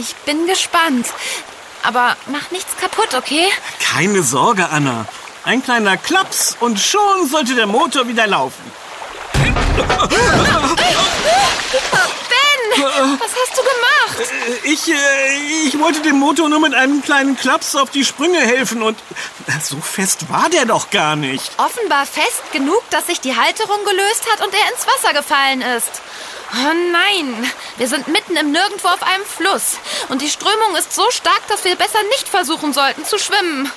Ich 0.00 0.14
bin 0.14 0.46
gespannt. 0.46 1.08
Aber 1.82 2.16
mach 2.26 2.52
nichts 2.52 2.76
kaputt, 2.80 3.14
okay? 3.16 3.46
Keine 3.80 4.22
Sorge, 4.22 4.68
Anna. 4.70 5.06
Ein 5.42 5.60
kleiner 5.60 5.96
Klaps 5.96 6.56
und 6.60 6.78
schon 6.78 7.26
sollte 7.28 7.56
der 7.56 7.66
Motor 7.66 8.06
wieder 8.06 8.28
laufen. 8.28 8.62
Was 12.76 13.30
hast 13.34 13.56
du 13.58 13.62
gemacht? 13.62 14.30
Äh, 14.64 14.68
Ich, 14.72 14.88
äh, 14.88 15.66
ich 15.66 15.78
wollte 15.78 16.00
dem 16.02 16.16
Motor 16.18 16.48
nur 16.48 16.60
mit 16.60 16.74
einem 16.74 17.02
kleinen 17.02 17.36
Klaps 17.36 17.74
auf 17.76 17.90
die 17.90 18.04
Sprünge 18.04 18.38
helfen 18.40 18.82
und 18.82 18.98
so 19.62 19.80
fest 19.80 20.28
war 20.30 20.48
der 20.50 20.64
doch 20.66 20.90
gar 20.90 21.16
nicht. 21.16 21.52
Offenbar 21.58 22.06
fest 22.06 22.42
genug, 22.52 22.82
dass 22.90 23.06
sich 23.06 23.20
die 23.20 23.34
Halterung 23.36 23.84
gelöst 23.84 24.26
hat 24.32 24.44
und 24.46 24.52
er 24.54 24.72
ins 24.72 24.86
Wasser 24.86 25.12
gefallen 25.14 25.62
ist. 25.62 25.90
Oh 26.50 26.72
nein, 26.92 27.50
wir 27.76 27.88
sind 27.88 28.08
mitten 28.08 28.34
im 28.36 28.52
Nirgendwo 28.52 28.88
auf 28.88 29.02
einem 29.02 29.24
Fluss. 29.24 29.76
Und 30.08 30.22
die 30.22 30.30
Strömung 30.30 30.76
ist 30.78 30.94
so 30.94 31.10
stark, 31.10 31.46
dass 31.48 31.64
wir 31.64 31.76
besser 31.76 31.98
nicht 32.16 32.26
versuchen 32.26 32.72
sollten 32.72 33.04
zu 33.04 33.18
schwimmen. 33.18 33.70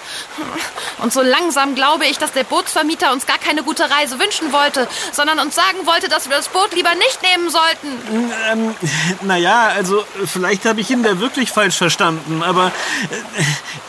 Und 0.99 1.11
so 1.11 1.21
langsam 1.21 1.75
glaube 1.75 2.05
ich, 2.05 2.17
dass 2.17 2.31
der 2.31 2.45
Bootsvermieter 2.45 3.11
uns 3.11 3.25
gar 3.25 3.37
keine 3.39 3.63
gute 3.63 3.89
Reise 3.89 4.19
wünschen 4.19 4.53
wollte, 4.53 4.87
sondern 5.11 5.39
uns 5.39 5.53
sagen 5.55 5.85
wollte, 5.85 6.07
dass 6.07 6.29
wir 6.29 6.37
das 6.37 6.47
Boot 6.47 6.73
lieber 6.73 6.95
nicht 6.95 7.21
nehmen 7.21 7.49
sollten. 7.49 8.31
Ähm, 8.49 8.75
naja, 9.21 9.67
also 9.67 10.05
vielleicht 10.25 10.65
habe 10.65 10.79
ich 10.79 10.89
ihn 10.89 11.03
da 11.03 11.19
wirklich 11.19 11.51
falsch 11.51 11.75
verstanden, 11.77 12.41
aber 12.41 12.71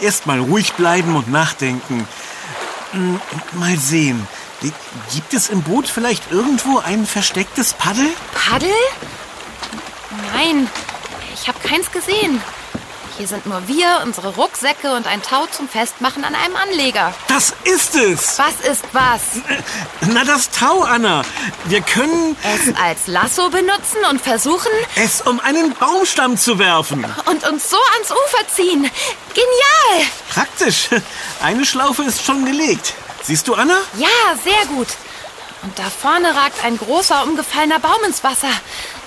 äh, 0.00 0.04
erst 0.04 0.26
mal 0.26 0.40
ruhig 0.40 0.72
bleiben 0.72 1.14
und 1.14 1.30
nachdenken. 1.30 2.08
Hm, 2.92 3.20
Mal 3.52 3.78
sehen. 3.78 4.26
Gibt 5.12 5.34
es 5.34 5.48
im 5.48 5.62
Boot 5.62 5.88
vielleicht 5.88 6.30
irgendwo 6.30 6.78
ein 6.78 7.06
verstecktes 7.06 7.74
Paddel? 7.74 8.08
Paddel? 8.34 8.70
Nein, 10.34 10.68
ich 11.34 11.48
habe 11.48 11.58
keins 11.60 11.90
gesehen. 11.90 12.40
Hier 13.18 13.28
sind 13.28 13.44
nur 13.44 13.68
wir, 13.68 14.00
unsere 14.02 14.34
Rucksäcke 14.36 14.94
und 14.94 15.06
ein 15.06 15.20
Tau 15.22 15.46
zum 15.46 15.68
Festmachen 15.68 16.24
an 16.24 16.34
einem 16.34 16.56
Anleger. 16.56 17.12
Das 17.28 17.52
ist 17.64 17.94
es! 17.94 18.38
Was 18.38 18.66
ist 18.66 18.84
was? 18.92 19.20
Na, 20.00 20.24
das 20.24 20.48
Tau, 20.48 20.80
Anna. 20.82 21.22
Wir 21.66 21.82
können 21.82 22.36
Es 22.42 22.74
als 22.82 23.06
Lasso 23.08 23.50
benutzen 23.50 23.98
und 24.10 24.18
versuchen 24.20 24.70
es 24.96 25.20
um 25.20 25.40
einen 25.40 25.74
Baumstamm 25.74 26.38
zu 26.38 26.58
werfen. 26.58 27.04
und 27.26 27.46
uns 27.46 27.68
so 27.68 27.76
ans 27.96 28.10
Ufer 28.10 28.48
ziehen. 28.56 28.90
Genial! 29.34 30.06
Praktisch. 30.30 30.88
Eine 31.42 31.66
Schlaufe 31.66 32.04
ist 32.04 32.24
schon 32.24 32.46
gelegt. 32.46 32.94
Siehst 33.22 33.46
du, 33.48 33.54
Anna? 33.54 33.78
Ja, 33.96 34.08
sehr 34.42 34.66
gut. 34.66 34.88
Und 35.62 35.78
da 35.78 35.84
vorne 35.84 36.34
ragt 36.34 36.64
ein 36.64 36.76
großer, 36.76 37.22
umgefallener 37.24 37.78
Baum 37.78 38.02
ins 38.06 38.24
Wasser. 38.24 38.50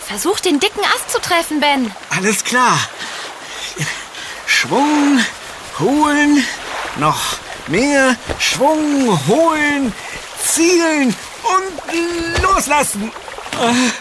Versuch, 0.07 0.39
den 0.39 0.59
dicken 0.59 0.83
Ast 0.95 1.11
zu 1.11 1.19
treffen, 1.19 1.59
Ben. 1.59 1.93
Alles 2.09 2.43
klar. 2.43 2.79
Schwung, 4.45 5.19
holen, 5.79 6.45
noch 6.97 7.19
mehr 7.67 8.15
Schwung, 8.39 9.19
holen, 9.27 9.93
zielen 10.43 11.15
und 11.43 12.41
loslassen. 12.41 13.11
Äh, 13.59 13.91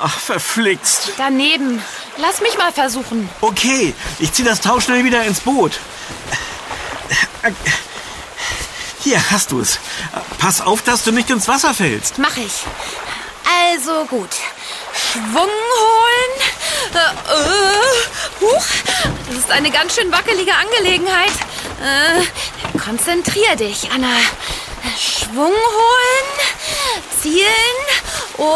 Ach, 0.00 0.18
verflixt. 0.18 1.12
Daneben. 1.16 1.82
Lass 2.18 2.40
mich 2.40 2.56
mal 2.56 2.72
versuchen. 2.72 3.28
Okay, 3.40 3.94
ich 4.20 4.32
zieh 4.32 4.44
das 4.44 4.60
Tau 4.60 4.80
schnell 4.80 5.04
wieder 5.04 5.24
ins 5.24 5.40
Boot. 5.40 5.80
Hier 9.00 9.30
hast 9.30 9.52
du 9.52 9.60
es. 9.60 9.78
Pass 10.38 10.60
auf, 10.60 10.82
dass 10.82 11.04
du 11.04 11.12
nicht 11.12 11.30
ins 11.30 11.48
Wasser 11.48 11.74
fällst. 11.74 12.18
Mach 12.18 12.36
ich. 12.36 12.52
Also 13.70 14.04
gut. 14.06 14.30
Schwung 14.94 15.48
holen. 15.48 16.32
Äh, 16.94 16.98
äh, 17.32 18.40
huch. 18.40 18.64
Das 19.28 19.38
ist 19.38 19.50
eine 19.50 19.70
ganz 19.70 19.94
schön 19.94 20.10
wackelige 20.10 20.54
Angelegenheit. 20.54 21.32
Äh, 21.80 22.78
konzentrier 22.78 23.56
dich, 23.56 23.90
Anna. 23.92 24.16
Schwung 24.96 25.52
holen, 25.52 26.28
zielen 27.20 27.46
und 28.36 28.48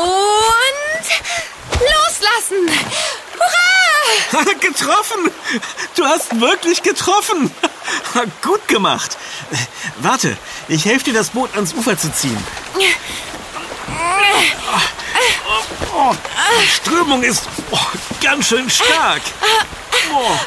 loslassen. 1.80 2.70
Hurra! 4.32 4.52
getroffen! 4.60 5.30
Du 5.94 6.04
hast 6.04 6.40
wirklich 6.40 6.82
getroffen! 6.82 7.50
Gut 8.42 8.66
gemacht. 8.68 9.16
Warte, 9.98 10.36
ich 10.68 10.84
helfe 10.84 11.04
dir, 11.06 11.14
das 11.14 11.30
Boot 11.30 11.54
ans 11.54 11.74
Ufer 11.74 11.96
zu 11.96 12.12
ziehen. 12.12 12.42
Oh, 15.94 16.14
die 16.62 16.68
Strömung 16.68 17.22
ist 17.22 17.44
oh, 17.70 17.78
ganz 18.22 18.48
schön 18.48 18.68
stark. 18.70 19.22
Oh, 20.12 20.38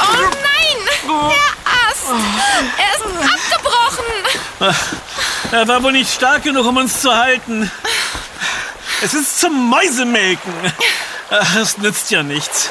Oh 0.00 0.30
nein! 0.42 0.78
Der 1.06 1.48
Ast! 1.64 2.08
Er 2.76 2.90
ist 2.94 3.04
abgebrochen! 3.32 4.08
er 5.52 5.68
war 5.68 5.82
wohl 5.82 5.92
nicht 5.92 6.12
stark 6.12 6.42
genug, 6.42 6.66
um 6.66 6.76
uns 6.76 7.00
zu 7.00 7.14
halten. 7.14 7.70
Es 9.02 9.14
ist 9.14 9.40
zum 9.40 9.68
Mäusemelken. 9.70 10.52
Es 11.60 11.78
nützt 11.78 12.10
ja 12.10 12.22
nichts. 12.22 12.70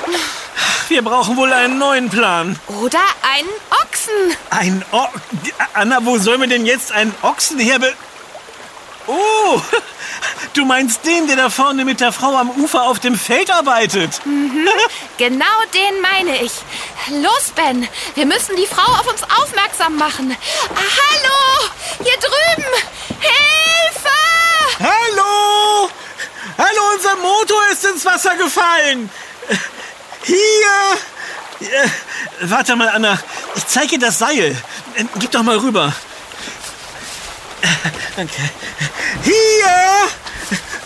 Wir 0.90 1.02
brauchen 1.02 1.36
wohl 1.36 1.52
einen 1.52 1.78
neuen 1.78 2.10
Plan. 2.10 2.58
Oder 2.68 3.00
einen 3.22 3.50
Ochsen. 3.84 4.38
Ein 4.50 4.86
o 4.92 5.06
Anna, 5.74 6.00
wo 6.04 6.18
sollen 6.18 6.42
wir 6.42 6.48
denn 6.48 6.66
jetzt 6.66 6.92
einen 6.92 7.14
Ochsen 7.22 7.60
herbe... 7.60 7.94
Oh, 9.10 9.62
du 10.54 10.66
meinst 10.66 11.06
den, 11.06 11.28
der 11.28 11.38
da 11.38 11.50
vorne 11.50 11.86
mit 11.86 12.02
der 12.02 12.12
Frau 12.12 12.36
am 12.36 12.50
Ufer 12.52 12.84
auf 12.84 13.00
dem 13.00 13.18
Feld 13.18 13.50
arbeitet. 13.52 14.22
Genau 15.18 15.46
den 15.74 16.02
meine 16.02 16.42
ich. 16.42 16.52
Los, 17.22 17.52
Ben. 17.56 17.88
Wir 18.16 18.26
müssen 18.26 18.56
die 18.58 18.68
Frau 18.68 18.84
auf 18.84 19.08
uns 19.08 19.24
aufmerksam 19.24 19.96
machen. 19.96 20.36
Ah, 20.70 20.76
hallo! 20.76 21.70
Hier 22.04 22.18
drüben! 22.18 22.70
Hilfe! 23.20 24.10
Hallo! 24.80 25.90
Hallo, 26.58 26.82
unser 26.96 27.16
Motor 27.18 27.62
ist 27.72 27.86
ins 27.86 28.04
Wasser 28.04 28.36
gefallen. 28.36 29.10
Hier! 30.28 31.70
Äh, 31.70 31.90
Warte 32.42 32.76
mal, 32.76 32.90
Anna. 32.90 33.18
Ich 33.56 33.66
zeige 33.68 33.98
dir 33.98 34.06
das 34.08 34.20
Seil. 34.20 34.56
Äh, 34.96 35.06
Gib 35.16 35.32
doch 35.32 35.44
mal 35.44 35.58
rüber. 35.58 35.94
Äh, 37.62 37.68
Okay. 38.20 38.50
Hier! 39.24 40.08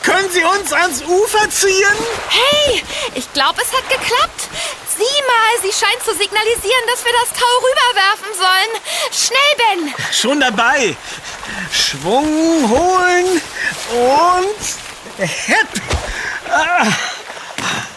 Können 0.04 0.30
Sie 0.32 0.44
uns 0.44 0.74
ans 0.74 1.02
Ufer 1.04 1.50
ziehen? 1.50 1.96
Hey, 2.30 2.84
ich 3.16 3.32
glaube, 3.32 3.62
es 3.62 3.72
hat 3.72 3.88
geklappt. 3.88 4.50
Sieh 4.98 5.22
mal, 5.26 5.62
sie 5.62 5.72
scheint 5.72 6.04
zu 6.04 6.14
signalisieren, 6.14 6.84
dass 6.88 7.06
wir 7.06 7.14
das 7.22 7.30
Tau 7.40 7.54
rüberwerfen 7.64 8.34
sollen. 8.38 8.82
Schnell, 9.14 9.56
Ben! 9.58 9.94
Schon 10.12 10.40
dabei. 10.42 10.96
Schwung 11.72 12.70
holen 12.70 13.42
und 13.92 15.26
hepp. 15.26 15.68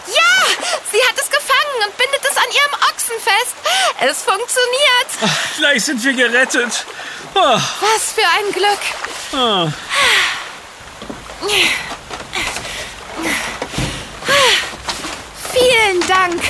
Ja, 0.07 0.33
sie 0.91 1.01
hat 1.09 1.17
es 1.17 1.29
gefangen 1.29 1.77
und 1.87 1.97
bindet 1.97 2.21
es 2.31 2.37
an 3.09 3.15
ihrem 3.15 3.19
Ochsen 3.19 3.19
fest. 3.19 3.55
Es 4.01 4.21
funktioniert. 4.23 5.57
Gleich 5.57 5.83
sind 5.85 6.03
wir 6.03 6.13
gerettet. 6.13 6.85
Oh, 7.33 7.39
Was 7.39 8.13
für 8.13 8.27
ein 8.27 8.51
Glück. 8.53 8.79
oh. 9.33 9.71
Vielen 15.53 16.07
Dank. 16.07 16.41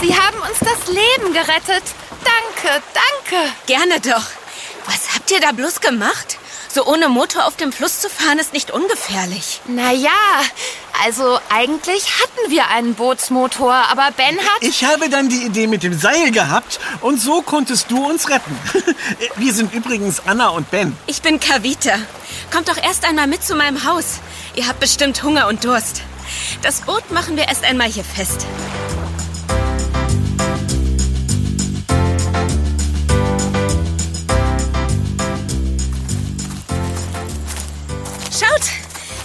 Sie 0.00 0.14
haben 0.16 0.38
uns 0.40 0.58
das 0.60 0.86
Leben 0.88 1.32
gerettet. 1.32 1.82
Danke, 2.24 2.82
danke. 2.94 3.52
Gerne 3.66 4.00
doch. 4.00 4.24
Was 4.86 5.14
habt 5.14 5.30
ihr 5.30 5.40
da 5.40 5.52
bloß 5.52 5.80
gemacht? 5.80 6.38
So 6.76 6.84
ohne 6.84 7.08
Motor 7.08 7.46
auf 7.46 7.56
dem 7.56 7.72
Fluss 7.72 8.00
zu 8.00 8.10
fahren 8.10 8.38
ist 8.38 8.52
nicht 8.52 8.70
ungefährlich. 8.70 9.62
Naja, 9.66 10.10
also 11.06 11.38
eigentlich 11.48 12.20
hatten 12.20 12.50
wir 12.50 12.68
einen 12.68 12.92
Bootsmotor, 12.92 13.72
aber 13.72 14.10
Ben 14.14 14.36
hat... 14.36 14.60
Ich 14.60 14.84
habe 14.84 15.08
dann 15.08 15.30
die 15.30 15.42
Idee 15.46 15.68
mit 15.68 15.82
dem 15.82 15.98
Seil 15.98 16.30
gehabt 16.32 16.78
und 17.00 17.18
so 17.18 17.40
konntest 17.40 17.90
du 17.90 18.06
uns 18.06 18.28
retten. 18.28 18.54
Wir 19.36 19.54
sind 19.54 19.72
übrigens 19.72 20.20
Anna 20.26 20.48
und 20.50 20.70
Ben. 20.70 20.94
Ich 21.06 21.22
bin 21.22 21.40
Kavita. 21.40 21.94
Kommt 22.52 22.68
doch 22.68 22.76
erst 22.76 23.06
einmal 23.06 23.26
mit 23.26 23.42
zu 23.42 23.54
meinem 23.54 23.86
Haus. 23.86 24.20
Ihr 24.54 24.68
habt 24.68 24.78
bestimmt 24.78 25.22
Hunger 25.22 25.48
und 25.48 25.64
Durst. 25.64 26.02
Das 26.60 26.82
Boot 26.82 27.10
machen 27.10 27.38
wir 27.38 27.48
erst 27.48 27.64
einmal 27.64 27.88
hier 27.88 28.04
fest. 28.04 28.44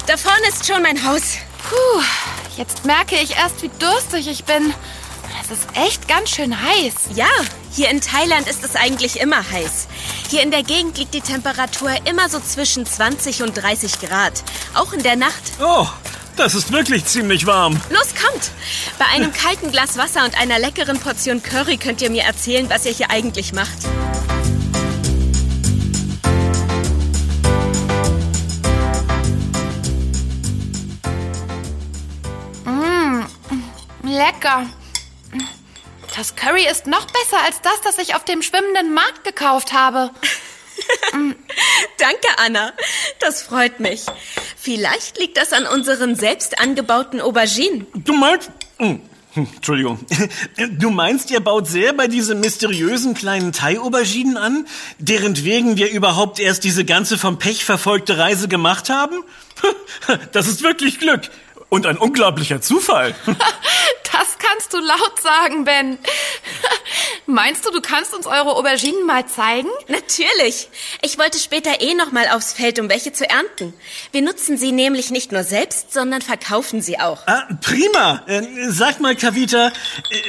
Da 0.08 0.17
vorne 0.17 0.48
ist 0.50 0.65
schon 0.65 0.81
mein 0.81 1.03
Haus. 1.05 1.38
Puh, 1.70 2.01
jetzt 2.58 2.86
merke 2.86 3.15
ich 3.15 3.36
erst, 3.36 3.62
wie 3.62 3.72
durstig 3.79 4.27
ich 4.27 4.43
bin. 4.43 4.74
Es 5.41 5.51
ist 5.51 5.67
echt 5.75 6.08
ganz 6.08 6.29
schön 6.29 6.62
heiß. 6.62 7.15
Ja, 7.15 7.29
hier 7.72 7.89
in 7.89 8.01
Thailand 8.01 8.48
ist 8.48 8.63
es 8.63 8.75
eigentlich 8.75 9.20
immer 9.20 9.50
heiß. 9.50 9.88
Hier 10.29 10.41
in 10.43 10.51
der 10.51 10.63
Gegend 10.63 10.98
liegt 10.98 11.13
die 11.13 11.22
Temperatur 11.22 11.91
immer 12.05 12.29
so 12.29 12.39
zwischen 12.39 12.86
20 12.86 13.43
und 13.43 13.53
30 13.55 14.00
Grad. 14.01 14.43
Auch 14.74 14.93
in 14.93 15.03
der 15.03 15.15
Nacht. 15.15 15.41
Oh, 15.62 15.88
das 16.36 16.55
ist 16.55 16.72
wirklich 16.72 17.05
ziemlich 17.05 17.46
warm. 17.46 17.79
Los, 17.89 18.10
kommt! 18.22 18.51
Bei 18.98 19.05
einem 19.05 19.34
kalten 19.43 19.72
Glas 19.72 19.98
Wasser 19.98 20.25
und 20.25 20.38
einer 20.39 20.60
leckeren 20.60 21.00
Portion 21.00 21.41
Curry 21.43 21.77
könnt 21.77 22.01
ihr 22.01 22.10
mir 22.10 22.24
erzählen, 22.24 22.70
was 22.70 22.86
ihr 22.86 22.93
hier 22.93 23.10
eigentlich 23.10 23.53
macht. 23.53 23.77
Lecker. 34.21 34.67
Das 36.15 36.35
Curry 36.35 36.67
ist 36.69 36.85
noch 36.85 37.07
besser 37.07 37.43
als 37.43 37.59
das, 37.61 37.81
das 37.83 37.97
ich 37.97 38.13
auf 38.13 38.23
dem 38.23 38.43
schwimmenden 38.43 38.93
Markt 38.93 39.23
gekauft 39.23 39.73
habe. 39.73 40.11
Danke, 41.97 42.27
Anna. 42.37 42.73
Das 43.19 43.41
freut 43.41 43.79
mich. 43.79 44.05
Vielleicht 44.57 45.17
liegt 45.17 45.37
das 45.37 45.53
an 45.53 45.65
unseren 45.65 46.15
selbst 46.15 46.59
angebauten 46.59 47.19
Auberginen. 47.19 47.87
Du 47.95 48.13
meinst. 48.13 48.51
Hm, 48.77 49.01
hm, 49.33 49.47
Entschuldigung. 49.55 50.05
Du 50.77 50.91
meinst, 50.91 51.31
ihr 51.31 51.39
baut 51.39 51.67
selber 51.67 52.07
diese 52.07 52.35
mysteriösen 52.35 53.15
kleinen 53.15 53.53
Thai-Auberginen 53.53 54.37
an, 54.37 54.67
deren 54.99 55.43
wegen 55.43 55.77
wir 55.77 55.89
überhaupt 55.89 56.39
erst 56.39 56.63
diese 56.63 56.85
ganze 56.85 57.17
vom 57.17 57.39
Pech 57.39 57.65
verfolgte 57.65 58.19
Reise 58.19 58.47
gemacht 58.47 58.89
haben? 58.89 59.23
Das 60.31 60.47
ist 60.47 60.61
wirklich 60.61 60.99
Glück. 60.99 61.29
Und 61.71 61.85
ein 61.85 61.97
unglaublicher 61.97 62.59
Zufall. 62.59 63.15
Das 64.12 64.38
kannst 64.38 64.74
du 64.74 64.80
laut 64.80 65.22
sagen, 65.22 65.63
Ben. 65.63 65.98
Meinst 67.25 67.65
du, 67.65 67.72
du 67.72 67.82
kannst 67.82 68.13
uns 68.13 68.25
eure 68.27 68.56
Auberginen 68.56 69.06
mal 69.06 69.25
zeigen? 69.25 69.70
Natürlich. 69.88 70.70
Ich 71.01 71.18
wollte 71.18 71.39
später 71.39 71.82
eh 71.82 71.94
noch 71.94 72.12
mal 72.12 72.27
aufs 72.30 72.53
Feld, 72.53 72.80
um 72.80 72.89
welche 72.89 73.13
zu 73.13 73.30
ernten. 73.30 73.74
Wir 74.12 74.22
nutzen 74.22 74.58
sie 74.58 74.72
nämlich 74.72 75.12
nicht 75.12 75.32
nur 75.32 75.44
selbst, 75.44 75.94
sondern 75.94 76.22
verkaufen 76.22 76.82
sie 76.82 77.00
auch. 77.00 77.25
Ah, 77.27 77.48
prima. 77.62 78.24
Äh, 78.27 78.44
sag 78.70 79.00
mal, 79.00 79.15
Kavita, 79.15 79.68
äh, 79.68 79.72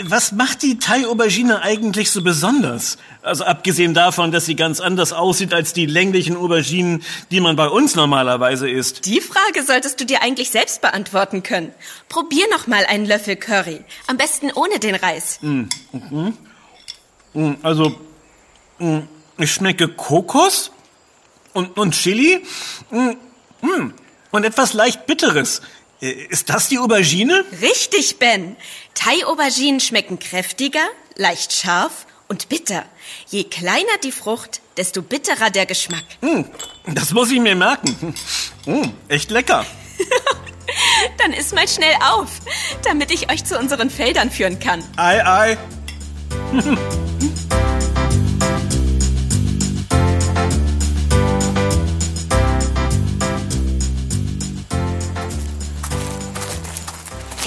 was 0.04 0.32
macht 0.32 0.62
die 0.62 0.78
Thai-Aubergine 0.78 1.62
eigentlich 1.62 2.10
so 2.10 2.22
besonders? 2.22 2.98
Also 3.22 3.44
abgesehen 3.44 3.94
davon, 3.94 4.32
dass 4.32 4.46
sie 4.46 4.56
ganz 4.56 4.80
anders 4.80 5.12
aussieht 5.12 5.54
als 5.54 5.72
die 5.72 5.86
länglichen 5.86 6.36
Auberginen, 6.36 7.04
die 7.30 7.40
man 7.40 7.54
bei 7.54 7.68
uns 7.68 7.94
normalerweise 7.94 8.68
isst. 8.68 9.06
Die 9.06 9.20
Frage 9.20 9.62
solltest 9.64 10.00
du 10.00 10.04
dir 10.04 10.22
eigentlich 10.22 10.50
selbst 10.50 10.80
beantworten 10.80 11.42
können. 11.42 11.72
Probier 12.08 12.46
noch 12.50 12.66
mal 12.66 12.84
einen 12.84 13.06
Löffel 13.06 13.36
Curry. 13.36 13.71
Am 14.06 14.16
besten 14.16 14.50
ohne 14.52 14.78
den 14.78 14.94
Reis. 14.94 15.38
Also, 17.62 17.94
mm, 18.78 18.98
ich 19.38 19.52
schmecke 19.52 19.88
Kokos 19.88 20.70
und, 21.54 21.76
und 21.78 21.92
Chili 21.94 22.44
mm, 22.90 23.10
mm, 23.66 23.94
und 24.30 24.44
etwas 24.44 24.72
leicht 24.74 25.06
Bitteres. 25.06 25.62
Äh, 26.00 26.10
Ist 26.28 26.50
das 26.50 26.68
die 26.68 26.78
Aubergine? 26.78 27.44
Richtig, 27.60 28.18
Ben. 28.18 28.56
Thai-Auberginen 28.94 29.80
schmecken 29.80 30.18
kräftiger, 30.18 30.84
leicht 31.16 31.52
scharf 31.52 32.06
und 32.28 32.48
bitter. 32.48 32.84
Je 33.28 33.44
kleiner 33.44 33.96
die 34.04 34.12
Frucht, 34.12 34.60
desto 34.76 35.00
bitterer 35.02 35.50
der 35.50 35.66
Geschmack. 35.66 36.04
Mm, 36.20 36.42
Das 36.86 37.12
muss 37.12 37.30
ich 37.30 37.40
mir 37.40 37.56
merken. 37.56 38.14
Mm, 38.66 38.90
Echt 39.08 39.30
lecker. 39.30 39.64
Dann 41.18 41.32
isst 41.32 41.54
mal 41.54 41.68
schnell 41.68 41.94
auf, 42.02 42.28
damit 42.86 43.10
ich 43.10 43.30
euch 43.30 43.44
zu 43.44 43.58
unseren 43.58 43.90
Feldern 43.90 44.30
führen 44.30 44.58
kann. 44.58 44.82
Ei, 44.96 45.24
ei. 45.24 45.58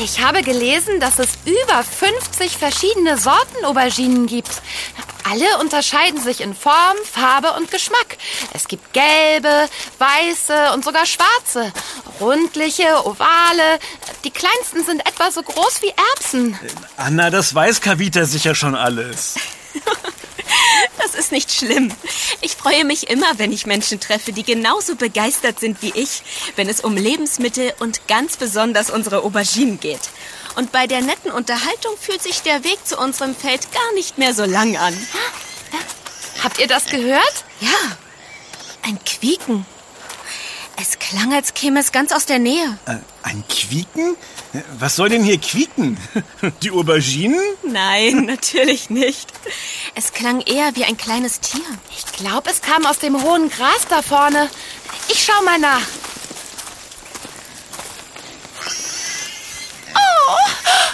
Ich 0.03 0.21
habe 0.21 0.43
gelesen, 0.43 0.99
dass 0.99 1.19
es 1.19 1.29
über 1.45 1.83
50 1.83 2.57
verschiedene 2.57 3.17
Sorten 3.17 3.65
Auberginen 3.65 4.27
gibt. 4.27 4.61
Alle 5.27 5.57
unterscheiden 5.59 6.21
sich 6.21 6.41
in 6.41 6.53
Form, 6.53 6.95
Farbe 7.03 7.53
und 7.53 7.71
Geschmack. 7.71 8.17
Es 8.53 8.67
gibt 8.67 8.93
gelbe, 8.93 9.67
weiße 9.97 10.73
und 10.73 10.85
sogar 10.85 11.07
schwarze. 11.07 11.73
Rundliche, 12.19 12.85
ovale. 13.05 13.79
Die 14.25 14.31
kleinsten 14.31 14.83
sind 14.83 15.07
etwa 15.07 15.29
so 15.29 15.43
groß 15.43 15.83
wie 15.83 15.93
Erbsen. 16.15 16.59
Anna, 16.97 17.29
das 17.29 17.53
weiß 17.53 17.79
Kavita 17.79 18.25
sicher 18.25 18.55
schon 18.55 18.75
alles. 18.75 19.35
Das 20.97 21.13
ist 21.13 21.31
nicht 21.31 21.51
schlimm. 21.51 21.91
Ich 22.41 22.55
freue 22.55 22.83
mich 22.83 23.09
immer, 23.09 23.37
wenn 23.37 23.51
ich 23.51 23.65
Menschen 23.65 23.99
treffe, 23.99 24.33
die 24.33 24.43
genauso 24.43 24.95
begeistert 24.95 25.59
sind 25.59 25.81
wie 25.81 25.91
ich, 25.95 26.23
wenn 26.55 26.67
es 26.67 26.81
um 26.81 26.97
Lebensmittel 26.97 27.73
und 27.79 28.07
ganz 28.07 28.37
besonders 28.37 28.89
unsere 28.89 29.23
Auberginen 29.23 29.79
geht. 29.79 29.99
Und 30.55 30.71
bei 30.71 30.87
der 30.87 31.01
netten 31.01 31.31
Unterhaltung 31.31 31.95
fühlt 31.99 32.23
sich 32.23 32.41
der 32.41 32.63
Weg 32.63 32.79
zu 32.85 32.97
unserem 32.97 33.35
Feld 33.35 33.71
gar 33.71 33.93
nicht 33.93 34.17
mehr 34.17 34.33
so 34.33 34.45
lang 34.45 34.77
an. 34.77 34.95
Habt 36.43 36.59
ihr 36.59 36.67
das 36.67 36.85
gehört? 36.85 37.45
Ja, 37.61 37.97
ein 38.83 38.99
Quieken. 39.03 39.65
Es 40.77 40.99
klang, 40.99 41.33
als 41.33 41.53
käme 41.53 41.79
es 41.79 41.91
ganz 41.91 42.11
aus 42.11 42.25
der 42.25 42.39
Nähe. 42.39 42.77
Äh, 42.85 42.97
ein 43.23 43.43
Quieken? 43.47 44.15
Äh, 44.53 44.59
Was 44.77 44.95
soll 44.97 45.09
denn 45.09 45.23
hier 45.23 45.37
quieken? 45.39 45.97
Die 46.61 46.71
Auberginen? 46.71 47.39
Nein, 47.63 48.25
natürlich 48.25 48.89
nicht. 48.89 49.29
Es 49.95 50.11
klang 50.11 50.41
eher 50.41 50.75
wie 50.75 50.83
ein 50.83 50.97
kleines 50.97 51.39
Tier. 51.39 51.61
Ich 51.97 52.05
glaube, 52.17 52.49
es 52.49 52.61
kam 52.61 52.85
aus 52.85 52.99
dem 52.99 53.21
hohen 53.23 53.49
Gras 53.49 53.87
da 53.89 54.01
vorne. 54.01 54.49
Ich 55.07 55.23
schau 55.23 55.41
mal 55.43 55.59
nach. 55.59 55.81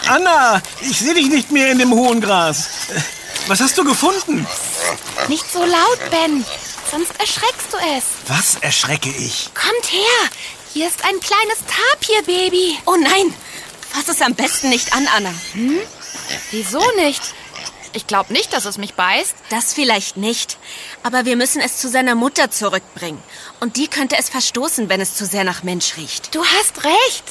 Anna, 0.07 0.61
ich 0.81 0.99
sehe 0.99 1.13
dich 1.13 1.29
nicht 1.29 1.51
mehr 1.51 1.71
in 1.71 1.79
dem 1.79 1.91
hohen 1.93 2.21
Gras. 2.21 2.67
Äh, 2.93 2.99
Was 3.47 3.59
hast 3.61 3.77
du 3.77 3.83
gefunden? 3.83 4.45
Nicht 5.27 5.51
so 5.51 5.59
laut, 5.63 5.99
Ben. 6.09 6.43
Sonst 6.91 7.17
erschreckst 7.19 7.71
du 7.71 7.77
es. 7.77 8.03
Was 8.27 8.55
erschrecke 8.55 9.07
ich? 9.09 9.49
Kommt 9.53 9.91
her. 9.93 10.29
Hier 10.73 10.87
ist 10.87 11.05
ein 11.05 11.17
kleines 11.21 11.59
Tapirbaby. 11.65 12.77
Oh 12.85 12.97
nein, 12.97 13.33
fass 13.89 14.09
es 14.09 14.21
am 14.21 14.35
besten 14.35 14.67
nicht 14.69 14.93
an, 14.93 15.07
Anna. 15.15 15.33
Wieso 16.51 16.81
nicht? 16.97 17.21
Ich 17.93 18.07
glaube 18.07 18.31
nicht, 18.31 18.53
dass 18.53 18.65
es 18.65 18.77
mich 18.77 18.93
beißt. 18.93 19.35
Das 19.49 19.73
vielleicht 19.73 20.15
nicht. 20.15 20.57
Aber 21.03 21.25
wir 21.25 21.35
müssen 21.35 21.61
es 21.61 21.77
zu 21.77 21.89
seiner 21.89 22.15
Mutter 22.15 22.49
zurückbringen. 22.49 23.21
Und 23.59 23.75
die 23.75 23.87
könnte 23.87 24.15
es 24.17 24.29
verstoßen, 24.29 24.87
wenn 24.87 25.01
es 25.01 25.15
zu 25.15 25.25
sehr 25.25 25.43
nach 25.43 25.63
Mensch 25.63 25.97
riecht. 25.97 26.33
Du 26.33 26.43
hast 26.43 26.85
recht. 26.85 27.23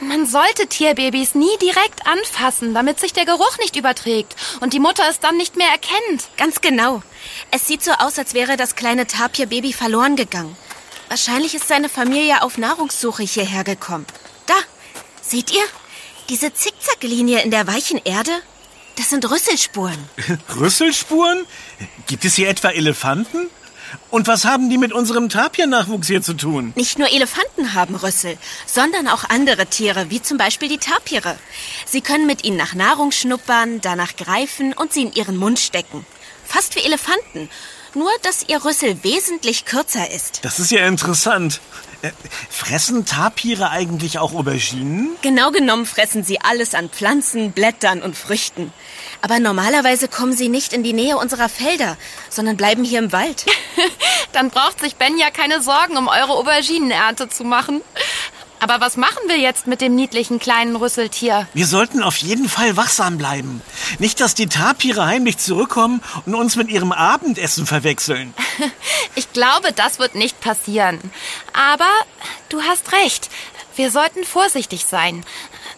Man 0.00 0.26
sollte 0.26 0.68
Tierbabys 0.68 1.34
nie 1.34 1.56
direkt 1.60 2.06
anfassen, 2.06 2.72
damit 2.72 3.00
sich 3.00 3.14
der 3.14 3.24
Geruch 3.24 3.58
nicht 3.58 3.76
überträgt 3.76 4.36
und 4.60 4.74
die 4.74 4.80
Mutter 4.80 5.04
es 5.08 5.20
dann 5.20 5.36
nicht 5.36 5.56
mehr 5.56 5.68
erkennt. 5.68 6.28
Ganz 6.36 6.60
genau. 6.60 7.02
Es 7.50 7.66
sieht 7.66 7.82
so 7.82 7.92
aus, 7.92 8.18
als 8.18 8.34
wäre 8.34 8.56
das 8.56 8.76
kleine 8.76 9.06
Tapirbaby 9.06 9.72
verloren 9.72 10.14
gegangen. 10.14 10.56
Wahrscheinlich 11.08 11.54
ist 11.54 11.68
seine 11.68 11.88
Familie 11.88 12.42
auf 12.42 12.58
Nahrungssuche 12.58 13.22
hierher 13.22 13.64
gekommen. 13.64 14.06
Da, 14.46 14.54
seht 15.22 15.50
ihr? 15.50 15.62
Diese 16.28 16.52
Zickzacklinie 16.52 17.42
in 17.42 17.50
der 17.50 17.66
weichen 17.66 18.00
Erde? 18.04 18.32
Das 18.96 19.10
sind 19.10 19.30
Rüsselspuren. 19.30 19.98
Rüsselspuren? 20.58 21.44
Gibt 22.06 22.24
es 22.24 22.34
hier 22.34 22.48
etwa 22.48 22.70
Elefanten? 22.70 23.50
Und 24.10 24.26
was 24.26 24.44
haben 24.44 24.68
die 24.68 24.78
mit 24.78 24.92
unserem 24.92 25.28
Tapir-Nachwuchs 25.28 26.08
hier 26.08 26.22
zu 26.22 26.34
tun? 26.34 26.72
Nicht 26.76 26.98
nur 26.98 27.08
Elefanten 27.08 27.74
haben 27.74 27.94
Rüssel, 27.94 28.36
sondern 28.66 29.06
auch 29.08 29.24
andere 29.24 29.66
Tiere, 29.66 30.10
wie 30.10 30.20
zum 30.20 30.38
Beispiel 30.38 30.68
die 30.68 30.78
Tapire. 30.78 31.36
Sie 31.86 32.00
können 32.00 32.26
mit 32.26 32.44
ihnen 32.44 32.56
nach 32.56 32.74
Nahrung 32.74 33.12
schnuppern, 33.12 33.80
danach 33.80 34.16
greifen 34.16 34.72
und 34.72 34.92
sie 34.92 35.02
in 35.02 35.12
ihren 35.12 35.36
Mund 35.36 35.58
stecken. 35.58 36.04
Fast 36.44 36.74
wie 36.76 36.80
Elefanten, 36.80 37.48
nur 37.96 38.10
dass 38.22 38.44
ihr 38.46 38.64
Rüssel 38.64 39.02
wesentlich 39.02 39.64
kürzer 39.64 40.10
ist. 40.10 40.44
Das 40.44 40.60
ist 40.60 40.70
ja 40.70 40.86
interessant. 40.86 41.60
Äh, 42.02 42.10
fressen 42.50 43.06
Tapire 43.06 43.70
eigentlich 43.70 44.18
auch 44.18 44.34
Auberginen? 44.34 45.16
Genau 45.22 45.50
genommen 45.50 45.86
fressen 45.86 46.22
sie 46.22 46.40
alles 46.40 46.74
an 46.74 46.90
Pflanzen, 46.90 47.52
Blättern 47.52 48.02
und 48.02 48.16
Früchten. 48.16 48.72
Aber 49.22 49.40
normalerweise 49.40 50.06
kommen 50.08 50.34
sie 50.34 50.48
nicht 50.48 50.72
in 50.72 50.82
die 50.82 50.92
Nähe 50.92 51.16
unserer 51.16 51.48
Felder, 51.48 51.96
sondern 52.28 52.56
bleiben 52.56 52.84
hier 52.84 52.98
im 52.98 53.12
Wald. 53.12 53.46
Dann 54.32 54.50
braucht 54.50 54.80
sich 54.80 54.96
Ben 54.96 55.16
ja 55.18 55.30
keine 55.30 55.62
Sorgen 55.62 55.96
um 55.96 56.08
eure 56.08 56.34
Auberginenernte 56.34 57.28
zu 57.28 57.44
machen. 57.44 57.80
Aber 58.58 58.80
was 58.80 58.96
machen 58.96 59.18
wir 59.28 59.38
jetzt 59.38 59.66
mit 59.66 59.80
dem 59.80 59.94
niedlichen 59.94 60.38
kleinen 60.38 60.76
Rüsseltier? 60.76 61.46
Wir 61.54 61.66
sollten 61.66 62.02
auf 62.02 62.16
jeden 62.16 62.48
Fall 62.48 62.76
wachsam 62.76 63.18
bleiben. 63.18 63.62
Nicht, 63.98 64.20
dass 64.20 64.34
die 64.34 64.46
Tapire 64.46 65.04
heimlich 65.06 65.38
zurückkommen 65.38 66.00
und 66.24 66.34
uns 66.34 66.56
mit 66.56 66.68
ihrem 66.68 66.92
Abendessen 66.92 67.66
verwechseln. 67.66 68.34
Ich 69.18 69.32
glaube, 69.32 69.72
das 69.72 69.98
wird 69.98 70.14
nicht 70.14 70.42
passieren. 70.42 71.00
Aber 71.54 71.88
du 72.50 72.60
hast 72.60 72.92
recht. 72.92 73.30
Wir 73.74 73.90
sollten 73.90 74.24
vorsichtig 74.24 74.84
sein. 74.84 75.24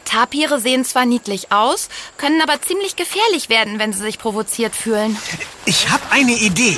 Tapire 0.04 0.58
sehen 0.60 0.84
zwar 0.84 1.04
niedlich 1.04 1.52
aus, 1.52 1.88
können 2.16 2.42
aber 2.42 2.60
ziemlich 2.62 2.96
gefährlich 2.96 3.48
werden, 3.48 3.78
wenn 3.78 3.92
sie 3.92 4.00
sich 4.00 4.18
provoziert 4.18 4.74
fühlen. 4.74 5.16
Ich 5.66 5.88
habe 5.88 6.02
eine 6.10 6.32
Idee. 6.32 6.76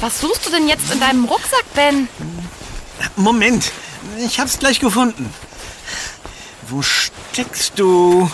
Was 0.00 0.20
suchst 0.20 0.46
du 0.46 0.50
denn 0.50 0.68
jetzt 0.68 0.92
in 0.92 1.00
deinem 1.00 1.24
Rucksack, 1.24 1.64
Ben? 1.74 2.08
Moment, 3.14 3.70
ich 4.18 4.40
hab's 4.40 4.58
gleich 4.58 4.80
gefunden. 4.80 5.32
Wo 6.68 6.82
steckst 6.82 7.78
du? 7.78 8.30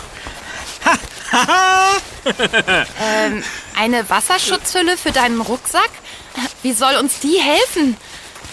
Ähm, 3.00 3.42
eine 3.78 4.08
Wasserschutzhülle 4.08 4.96
für 4.96 5.12
deinen 5.12 5.40
Rucksack? 5.40 5.90
Wie 6.62 6.72
soll 6.72 6.94
uns 6.96 7.18
die 7.20 7.40
helfen? 7.40 7.96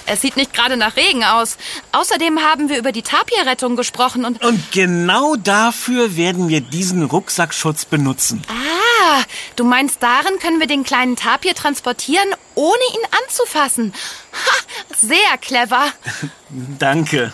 Es 0.09 0.21
sieht 0.21 0.37
nicht 0.37 0.53
gerade 0.53 0.75
nach 0.75 0.95
Regen 0.95 1.23
aus. 1.23 1.57
Außerdem 1.91 2.39
haben 2.39 2.69
wir 2.69 2.77
über 2.77 2.91
die 2.91 3.03
Tapirrettung 3.03 3.75
gesprochen 3.75 4.25
und... 4.25 4.43
Und 4.43 4.71
genau 4.71 5.35
dafür 5.35 6.15
werden 6.15 6.49
wir 6.49 6.61
diesen 6.61 7.03
Rucksackschutz 7.03 7.85
benutzen. 7.85 8.41
Ah, 8.49 9.21
du 9.55 9.63
meinst, 9.63 10.01
darin 10.01 10.39
können 10.39 10.59
wir 10.59 10.67
den 10.67 10.83
kleinen 10.83 11.15
Tapir 11.15 11.53
transportieren, 11.53 12.27
ohne 12.55 12.81
ihn 12.93 13.19
anzufassen. 13.23 13.93
Ha, 14.33 14.95
sehr 14.95 15.37
clever. 15.39 15.85
Danke. 16.79 17.31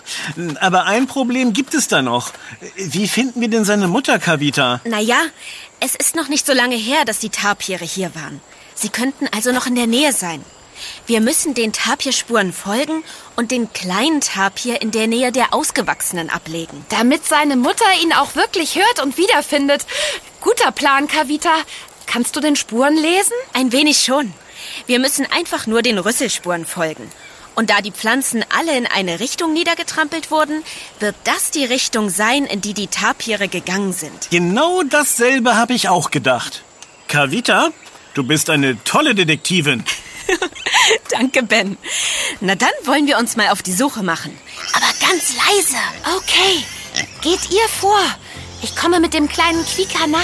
Aber 0.60 0.86
ein 0.86 1.08
Problem 1.08 1.54
gibt 1.54 1.74
es 1.74 1.88
da 1.88 2.02
noch. 2.02 2.34
Wie 2.76 3.08
finden 3.08 3.40
wir 3.40 3.48
denn 3.48 3.64
seine 3.64 3.88
Mutter, 3.88 4.20
Kavita? 4.20 4.82
Naja, 4.84 5.18
es 5.80 5.96
ist 5.96 6.16
noch 6.16 6.28
nicht 6.28 6.46
so 6.46 6.54
lange 6.54 6.76
her, 6.76 7.06
dass 7.06 7.20
die 7.20 7.30
Tapire 7.30 7.86
hier 7.86 8.14
waren. 8.16 8.42
Sie 8.74 8.90
könnten 8.90 9.28
also 9.34 9.54
noch 9.54 9.66
in 9.66 9.76
der 9.76 9.88
Nähe 9.88 10.12
sein. 10.12 10.44
Wir 11.08 11.22
müssen 11.22 11.54
den 11.54 11.74
Tapirspuren 11.74 12.54
folgen 12.54 13.04
und 13.36 13.52
den 13.52 13.72
kleinen 13.74 14.22
Tapir 14.22 14.82
in 14.82 14.92
der 14.92 15.08
Nähe 15.08 15.32
der 15.32 15.54
Ausgewachsenen 15.54 16.30
ablegen. 16.30 16.86
Damit 16.90 17.26
seine 17.26 17.56
Mutter 17.56 17.86
ihn 18.04 18.14
auch 18.14 18.36
wirklich 18.36 18.76
hört 18.76 19.02
und 19.02 19.18
wiederfindet. 19.18 19.86
Guter 20.42 20.72
Plan, 20.72 21.08
Kavita. 21.08 21.54
Kannst 22.06 22.36
du 22.36 22.40
den 22.40 22.56
Spuren 22.56 22.96
lesen? 22.96 23.34
Ein 23.54 23.72
wenig 23.72 24.00
schon. 24.00 24.34
Wir 24.88 25.00
müssen 25.00 25.26
einfach 25.32 25.68
nur 25.68 25.82
den 25.82 25.98
Rüsselspuren 25.98 26.66
folgen. 26.66 27.10
Und 27.56 27.70
da 27.70 27.82
die 27.82 27.92
Pflanzen 27.92 28.44
alle 28.56 28.78
in 28.78 28.86
eine 28.86 29.20
Richtung 29.22 29.54
niedergetrampelt 29.54 30.30
wurden, 30.30 30.64
wird 31.00 31.16
das 31.24 31.52
die 31.52 31.64
Richtung 31.64 32.10
sein, 32.10 32.46
in 32.46 32.60
die 32.60 32.74
die 32.74 32.88
Tapire 32.88 33.48
gegangen 33.48 33.94
sind. 33.94 34.30
Genau 34.30 34.84
dasselbe 34.84 35.56
habe 35.56 35.74
ich 35.74 35.88
auch 35.88 36.12
gedacht. 36.12 36.64
Kavita, 37.08 37.70
du 38.14 38.24
bist 38.24 38.50
eine 38.50 38.84
tolle 38.84 39.16
Detektivin. 39.16 39.86
Danke, 41.10 41.44
Ben. 41.44 41.78
Na 42.42 42.56
dann 42.56 42.70
wollen 42.84 43.08
wir 43.08 43.18
uns 43.18 43.36
mal 43.36 43.50
auf 43.50 43.62
die 43.62 43.74
Suche 43.74 44.04
machen. 44.04 44.38
Aber 44.74 44.88
ganz 45.00 45.34
leise. 45.36 45.78
Okay. 46.18 46.64
Geht 47.22 47.52
ihr 47.52 47.68
vor. 47.80 48.00
Ich 48.62 48.76
komme 48.76 49.00
mit 49.00 49.14
dem 49.14 49.28
kleinen 49.28 49.66
Quieker 49.66 50.08
nach. 50.08 50.22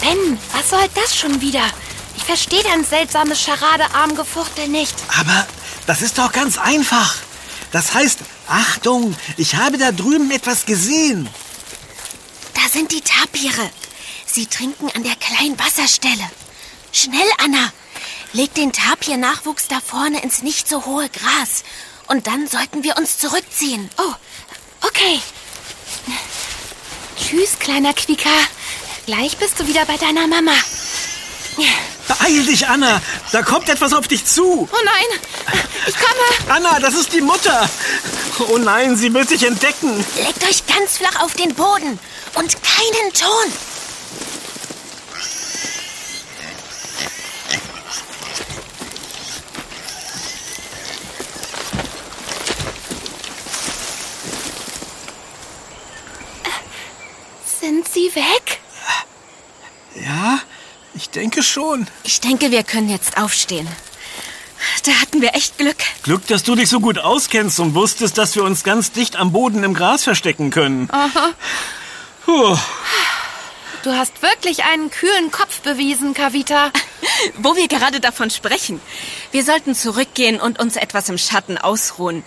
Ben, 0.00 0.38
was 0.52 0.70
soll 0.70 0.88
das 0.94 1.16
schon 1.16 1.40
wieder? 1.40 1.62
Ich 2.16 2.24
verstehe 2.24 2.62
dein 2.62 2.84
seltsames 2.84 3.44
Charadearmgefuchtel 3.44 4.68
nicht. 4.68 4.94
Aber 5.18 5.46
das 5.86 6.02
ist 6.02 6.18
doch 6.18 6.32
ganz 6.32 6.58
einfach. 6.58 7.16
Das 7.72 7.94
heißt, 7.94 8.20
Achtung, 8.50 9.16
ich 9.36 9.54
habe 9.54 9.78
da 9.78 9.92
drüben 9.92 10.32
etwas 10.32 10.66
gesehen. 10.66 11.28
Da 12.54 12.68
sind 12.68 12.90
die 12.90 13.00
Tapire. 13.00 13.70
Sie 14.26 14.46
trinken 14.46 14.90
an 14.90 15.04
der 15.04 15.14
kleinen 15.14 15.56
Wasserstelle. 15.56 16.28
Schnell, 16.90 17.28
Anna. 17.38 17.72
Leg 18.32 18.52
den 18.54 18.72
Tapir-Nachwuchs 18.72 19.68
da 19.68 19.80
vorne 19.80 20.20
ins 20.22 20.42
nicht 20.42 20.68
so 20.68 20.84
hohe 20.84 21.08
Gras. 21.08 21.62
Und 22.08 22.26
dann 22.26 22.48
sollten 22.48 22.82
wir 22.82 22.96
uns 22.96 23.18
zurückziehen. 23.18 23.88
Oh, 23.98 24.14
okay. 24.82 25.20
Tschüss, 27.16 27.56
kleiner 27.60 27.94
Quicker. 27.94 28.30
Gleich 29.06 29.36
bist 29.36 29.60
du 29.60 29.68
wieder 29.68 29.86
bei 29.86 29.96
deiner 29.96 30.26
Mama. 30.26 30.54
Beeil 32.08 32.44
dich, 32.44 32.66
Anna. 32.66 33.00
Da 33.32 33.42
kommt 33.42 33.68
etwas 33.68 33.92
auf 33.92 34.08
dich 34.08 34.24
zu. 34.24 34.68
Oh 34.70 34.84
nein, 34.84 35.20
ich 35.86 35.94
komme. 35.94 36.54
Anna, 36.56 36.80
das 36.80 36.94
ist 36.94 37.12
die 37.12 37.20
Mutter. 37.20 37.68
Oh 38.48 38.58
nein, 38.58 38.96
sie 38.96 39.12
wird 39.12 39.30
dich 39.30 39.44
entdecken. 39.44 40.04
Legt 40.16 40.42
euch 40.44 40.66
ganz 40.66 40.96
flach 40.96 41.22
auf 41.22 41.34
den 41.34 41.54
Boden 41.54 41.98
und 42.34 42.56
keinen 42.62 43.12
Ton. 43.12 43.52
Sind 57.60 57.86
sie 57.88 58.14
weg? 58.14 58.60
Ja, 59.94 60.40
ich 60.94 61.10
denke 61.40 61.42
schon. 61.42 61.86
Ich 62.04 62.20
denke, 62.20 62.50
wir 62.50 62.62
können 62.62 62.88
jetzt 62.88 63.16
aufstehen. 63.16 63.66
Da 64.84 64.92
hatten 65.00 65.22
wir 65.22 65.34
echt 65.34 65.56
Glück. 65.56 65.76
Glück, 66.02 66.26
dass 66.26 66.42
du 66.42 66.54
dich 66.54 66.68
so 66.68 66.80
gut 66.80 66.98
auskennst 66.98 67.60
und 67.60 67.74
wusstest, 67.74 68.18
dass 68.18 68.36
wir 68.36 68.44
uns 68.44 68.62
ganz 68.62 68.92
dicht 68.92 69.16
am 69.16 69.32
Boden 69.32 69.64
im 69.64 69.72
Gras 69.72 70.04
verstecken 70.04 70.50
können. 70.50 70.88
Aha. 70.90 71.30
Puh. 72.26 72.58
Du 73.82 73.92
hast 73.92 74.20
wirklich 74.20 74.64
einen 74.64 74.90
kühlen 74.90 75.30
Kopf 75.30 75.60
bewiesen, 75.60 76.12
Kavita. 76.12 76.70
Wo 77.38 77.56
wir 77.56 77.68
gerade 77.68 78.00
davon 78.00 78.28
sprechen. 78.28 78.82
Wir 79.32 79.42
sollten 79.42 79.74
zurückgehen 79.74 80.38
und 80.38 80.58
uns 80.58 80.76
etwas 80.76 81.08
im 81.08 81.16
Schatten 81.16 81.56
ausruhen. 81.56 82.22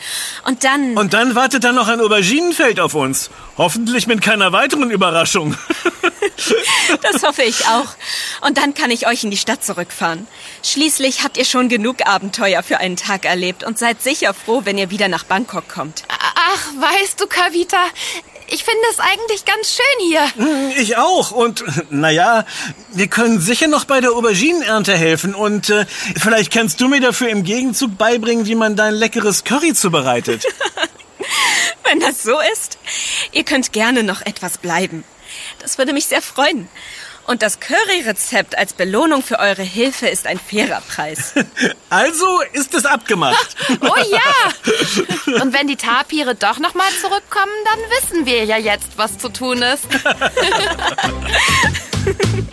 Und 0.46 0.64
dann... 0.64 0.98
Und 0.98 1.14
dann 1.14 1.36
wartet 1.36 1.64
da 1.64 1.72
noch 1.72 1.88
ein 1.88 2.02
Auberginenfeld 2.02 2.80
auf 2.80 2.96
uns. 2.96 3.30
Hoffentlich 3.58 4.08
mit 4.08 4.24
keiner 4.24 4.52
weiteren 4.52 4.90
Überraschung. 4.90 5.56
das 7.02 7.24
hoffe 7.24 7.44
ich 7.44 7.66
auch. 7.68 7.96
Und 8.42 8.58
dann 8.58 8.74
kann 8.74 8.92
ich 8.92 9.08
euch 9.08 9.24
in 9.24 9.32
die 9.32 9.38
Stadt 9.38 9.64
zurückfahren. 9.64 10.28
Schließlich 10.64 11.24
habt 11.24 11.38
ihr 11.38 11.46
schon 11.46 11.70
genug 11.70 12.06
Abenteuer 12.06 12.64
für 12.64 12.80
einen 12.80 12.96
Tag 12.96 13.26
erlebt 13.26 13.64
und 13.64 13.78
seid 13.78 14.02
sicher 14.02 14.34
froh, 14.34 14.62
wenn 14.64 14.78
ihr 14.78 14.90
wieder 14.90 15.08
nach 15.08 15.24
Bangkok 15.24 15.68
kommt. 15.70 16.04
Ach, 16.10 16.68
weißt 16.80 17.20
du, 17.20 17.28
Kavita, 17.28 17.86
ich 18.48 18.64
finde 18.64 18.84
es 18.92 19.00
eigentlich 19.00 19.46
ganz 19.46 19.76
schön 19.76 20.08
hier. 20.08 20.78
Ich 20.78 20.98
auch. 20.98 21.32
Und 21.32 21.64
naja, 21.90 22.46
wir 22.92 23.08
können 23.08 23.40
sicher 23.40 23.68
noch 23.68 23.86
bei 23.86 24.02
der 24.02 24.12
Auberginenernte 24.12 24.96
helfen. 24.96 25.34
Und 25.34 25.70
äh, 25.70 25.86
vielleicht 26.22 26.52
kannst 26.52 26.80
du 26.82 26.88
mir 26.88 27.02
dafür 27.02 27.30
im 27.30 27.44
Gegenzug 27.44 27.98
beibringen, 27.98 28.46
wie 28.46 28.56
man 28.56 28.76
dein 28.76 28.94
leckeres 28.94 29.44
Curry 29.44 29.74
zubereitet. 29.74 30.46
Wenn 31.84 32.00
das 32.00 32.24
so 32.24 32.38
ist, 32.54 32.78
ihr 33.32 33.44
könnt 33.44 33.74
gerne 33.74 34.04
noch 34.04 34.22
etwas 34.22 34.58
bleiben. 34.58 35.04
Das 35.64 35.78
würde 35.78 35.94
mich 35.94 36.06
sehr 36.08 36.22
freuen. 36.22 36.68
Und 37.26 37.42
das 37.42 37.62
Curry-Rezept 37.62 38.58
als 38.58 38.74
Belohnung 38.74 39.24
für 39.24 39.40
eure 39.40 39.64
Hilfe 39.64 40.08
ist 40.08 40.28
ein 40.28 40.38
fairer 40.38 40.82
Preis. 40.82 41.34
Also 41.90 42.26
ist 42.54 42.74
es 42.74 42.86
abgemacht. 42.86 43.56
Oh 43.82 43.96
ja! 43.96 45.42
Und 45.42 45.54
wenn 45.54 45.68
die 45.68 45.76
Tapire 45.76 46.34
doch 46.36 46.58
nochmal 46.58 46.90
zurückkommen, 47.00 47.52
dann 47.66 47.80
wissen 47.92 48.26
wir 48.26 48.44
ja 48.46 48.58
jetzt, 48.58 48.98
was 48.98 49.20
zu 49.20 49.30
tun 49.30 49.62
ist. 49.62 49.86